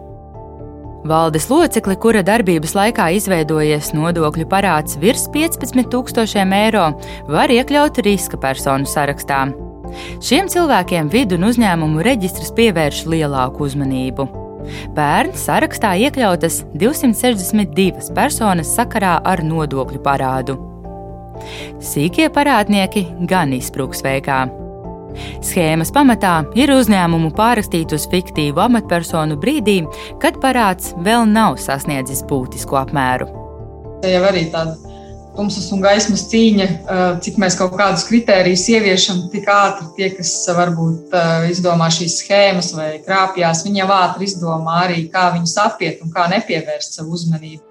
Valdes 1.05 1.47
locekli, 1.49 1.97
kura 1.97 2.21
darbības 2.27 2.75
laikā 2.77 3.07
izveidojies 3.17 3.95
nodokļu 3.97 4.45
parāds 4.51 4.99
virs 5.01 5.25
15,000 5.33 6.53
eiro, 6.59 6.91
var 7.31 7.53
iekļaut 7.53 8.03
riska 8.05 8.37
personu 8.41 8.89
sarakstā. 8.89 9.47
Šiem 10.23 10.51
cilvēkiem 10.53 11.09
vidu 11.11 11.39
un 11.41 11.49
uzņēmumu 11.49 12.05
reģistrs 12.05 12.53
pievērš 12.57 13.07
lielāku 13.11 13.65
uzmanību. 13.67 14.29
Pērn 14.95 15.33
sarakstā 15.41 15.97
iekļautas 16.05 16.61
262 16.77 18.13
personas 18.15 18.77
sakarā 18.77 19.17
ar 19.25 19.41
nodokļu 19.41 20.05
parādu. 20.05 20.61
Sīkie 21.81 22.29
parādnieki 22.29 23.07
gan 23.31 23.57
izsprūgs 23.57 24.05
veikā. 24.05 24.60
Schēmas 25.45 25.93
pamatā 25.95 26.37
ir 26.59 26.73
uzņēmumu 26.75 27.33
pārrakstīt 27.37 27.95
uz 27.97 28.07
fiktīvu 28.13 28.63
amatpersonu 28.67 29.39
brīdī, 29.41 29.81
kad 30.23 30.39
parāds 30.43 30.95
vēl 31.05 31.27
nav 31.31 31.59
sasniedzis 31.63 32.23
būtisku 32.31 32.79
apmēru. 32.81 33.29
Tā 34.01 34.15
jau 34.15 34.23
arī 34.31 34.47
tāda 34.53 34.77
tumsas 35.37 35.71
un 35.73 35.81
gaismas 35.85 36.27
cīņa, 36.31 36.69
cik 37.25 37.39
mēs 37.41 37.57
kaut 37.59 37.75
kādus 37.79 38.05
kritērijus 38.09 38.67
ieviešam, 38.75 39.23
tik 39.33 39.49
ātri 39.51 39.89
tie, 39.97 40.11
kas 40.17 40.35
varbūt 40.57 41.15
izdomā 41.53 41.89
šīs 41.95 42.21
schēmas 42.25 42.73
vai 42.77 42.93
krāpjas, 43.07 43.65
viņi 43.67 43.83
jau 43.85 43.91
ātri 43.95 44.29
izdomā 44.29 44.85
arī, 44.87 45.05
kā 45.13 45.31
viņus 45.37 45.57
apiet 45.65 46.05
un 46.05 46.13
kā 46.15 46.29
nepievērst 46.33 47.01
savu 47.01 47.17
uzmanību. 47.19 47.63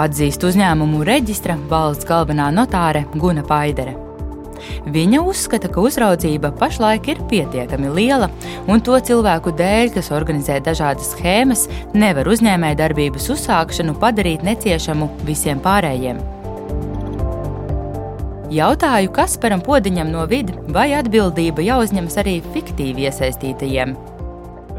Atzīst 0.00 0.44
uzņēmumu 0.46 1.02
reģistra 1.06 1.58
valsts 1.70 2.06
galvenā 2.06 2.52
notāre 2.54 3.04
Guna 3.16 3.42
Paidere. 3.46 4.09
Viņa 4.90 5.22
uzskata, 5.26 5.70
ka 5.72 5.84
uzraudzība 5.84 6.52
pašlaik 6.60 7.08
ir 7.12 7.22
pietiekami 7.30 7.92
liela, 7.96 8.30
un 8.70 8.82
to 8.84 8.98
cilvēku 8.98 9.54
dēļ, 9.58 9.94
kas 9.96 10.12
organizē 10.14 10.60
dažādas 10.64 11.14
schēmas, 11.14 11.66
nevar 11.94 12.28
uzņēmējdarbības 12.30 13.30
uzsākšanu 13.36 13.96
padarīt 14.02 14.44
neciešamu 14.46 15.10
visiem 15.28 15.62
pārējiem. 15.64 16.20
Jautāju 18.50 19.12
Kasparam 19.14 19.60
Podiņam 19.62 20.08
no 20.10 20.24
vidi, 20.26 20.56
vai 20.74 20.88
atbildība 20.98 21.62
jāuzņemas 21.62 22.18
arī 22.18 22.40
fiktīvi 22.50 23.06
iesaistītajiem. 23.06 23.94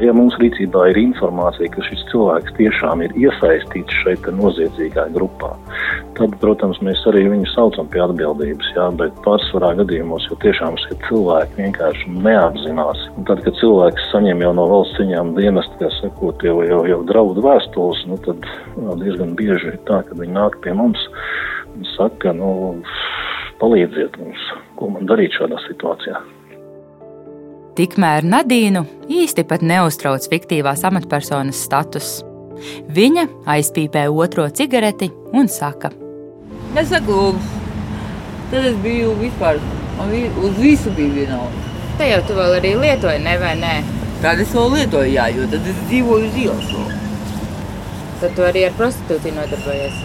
Ja 0.00 0.12
mums 0.16 0.34
rīcībā 0.40 0.86
ir 0.90 0.98
informācija, 1.02 1.68
ka 1.74 1.82
šis 1.84 2.00
cilvēks 2.08 2.54
tiešām 2.56 3.02
ir 3.04 3.12
iesaistīts 3.18 3.98
šeit 4.00 4.24
noziedzīgā 4.38 5.04
grupā, 5.12 5.50
tad, 6.16 6.32
protams, 6.40 6.80
mēs 6.84 7.02
arī 7.10 7.26
viņu 7.28 7.50
saucam 7.52 7.90
pie 7.92 8.00
atbildības. 8.06 8.72
Jā, 8.76 8.88
bet 8.96 9.20
pārsvarā 9.26 9.74
gadījumos 9.82 10.26
jau 10.30 10.38
tiešām 10.44 10.78
šie 10.80 10.96
cilvēki 11.08 11.60
vienkārši 11.60 12.16
neapzinās. 12.24 13.04
Un 13.16 13.28
tad, 13.28 13.44
kad 13.44 13.58
cilvēks 13.60 14.10
saņem 14.14 14.44
jau 14.46 14.52
no 14.56 14.68
valsts 14.72 15.00
ziņām 15.02 15.34
dienestu, 15.36 15.80
kā 15.82 15.92
sakot, 16.00 16.44
jau, 16.48 16.58
jau, 16.66 16.82
jau 16.88 17.00
draudu 17.12 17.44
vēstules, 17.44 18.04
nu, 18.08 18.20
tad 18.24 18.48
diezgan 19.04 19.36
bieži 19.38 19.74
ir 19.74 19.80
tā, 19.90 20.00
ka 20.08 20.16
viņi 20.18 20.38
nāk 20.38 20.60
pie 20.64 20.76
mums 20.78 21.04
un 21.76 21.88
saka, 21.94 22.32
nu, 22.36 22.80
palīdziet 23.60 24.16
mums, 24.20 24.52
ko 24.78 24.92
man 24.96 25.08
darīt 25.10 25.36
šādā 25.38 25.60
situācijā. 25.68 26.20
Tikmēr 27.72 28.26
Nadīnu 28.28 28.82
īsti 29.08 29.46
pat 29.48 29.62
neuztrauc 29.64 30.26
fiktīvās 30.28 30.82
amatpersonas 30.84 31.62
status. 31.64 32.10
Viņa 32.92 33.24
aizpīpē 33.48 34.02
otro 34.12 34.44
cigareti 34.52 35.08
un 35.32 35.48
saka: 35.48 35.88
Nesaku, 36.76 37.32
tad 38.52 38.68
es 38.68 38.76
biju 38.84 39.14
vispār, 39.22 39.62
man 39.96 40.12
uz 40.44 40.60
visu 40.60 40.92
bija 40.98 41.16
vienalga. 41.16 41.64
Te 41.96 42.10
jau 42.10 42.20
tu 42.28 42.36
vēl 42.36 42.58
arī 42.58 42.74
lietoji, 42.82 43.24
ne 43.24 43.38
vai 43.40 43.54
nē? 43.62 43.72
Tad 44.20 44.44
es 44.44 44.52
vēl 44.52 44.68
lietoju, 44.76 45.16
jā, 45.16 45.30
jo 45.32 45.48
tad 45.56 45.72
es 45.72 45.82
dzīvoju 45.88 46.28
uz 46.28 46.40
ielas. 46.44 47.00
Tad 48.20 48.36
tu 48.36 48.44
arī 48.52 48.66
ar 48.68 48.76
prostitūciju 48.76 49.38
nodarbojies. 49.40 50.02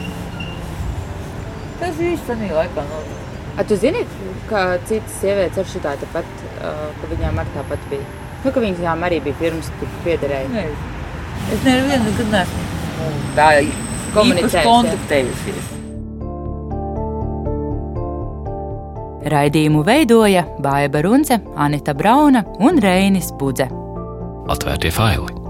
Tas 1.84 2.00
viss 2.00 2.32
tajā 2.32 2.56
laikā 2.56 2.88
notiek. 2.94 3.28
A, 3.58 3.64
tu 3.68 3.76
zini, 3.76 4.08
ka 4.48 4.78
citas 4.88 5.20
sievietes 5.20 5.60
ar 5.60 5.68
šitā 5.68 5.94
tāpat, 5.98 6.47
ka 6.62 7.12
viņām 7.12 7.44
ar 7.44 7.52
tāpat 7.56 7.92
bija? 7.92 8.08
Nu, 8.44 8.54
ka 8.54 8.64
viņām 8.64 9.06
arī 9.10 9.22
bija 9.26 9.42
firmas, 9.42 9.70
kur 9.80 9.92
piederēja. 10.06 10.50
Nē. 10.54 10.66
Es 11.54 11.64
nevienu 11.66 12.10
nekad 12.10 12.34
neesmu 12.34 12.68
tā 13.38 13.50
īpaši 13.62 14.64
kontaktējusies. 14.66 15.74
Raidījumu 19.28 19.82
veidoja 19.84 20.46
Baiva 20.64 21.02
Runce, 21.04 21.42
Anita 21.56 21.96
Brauna 21.98 22.46
un 22.64 22.80
Reinis 22.84 23.34
Budze. 23.40 23.68
Atvērtie 24.48 24.94
faili! 24.94 25.47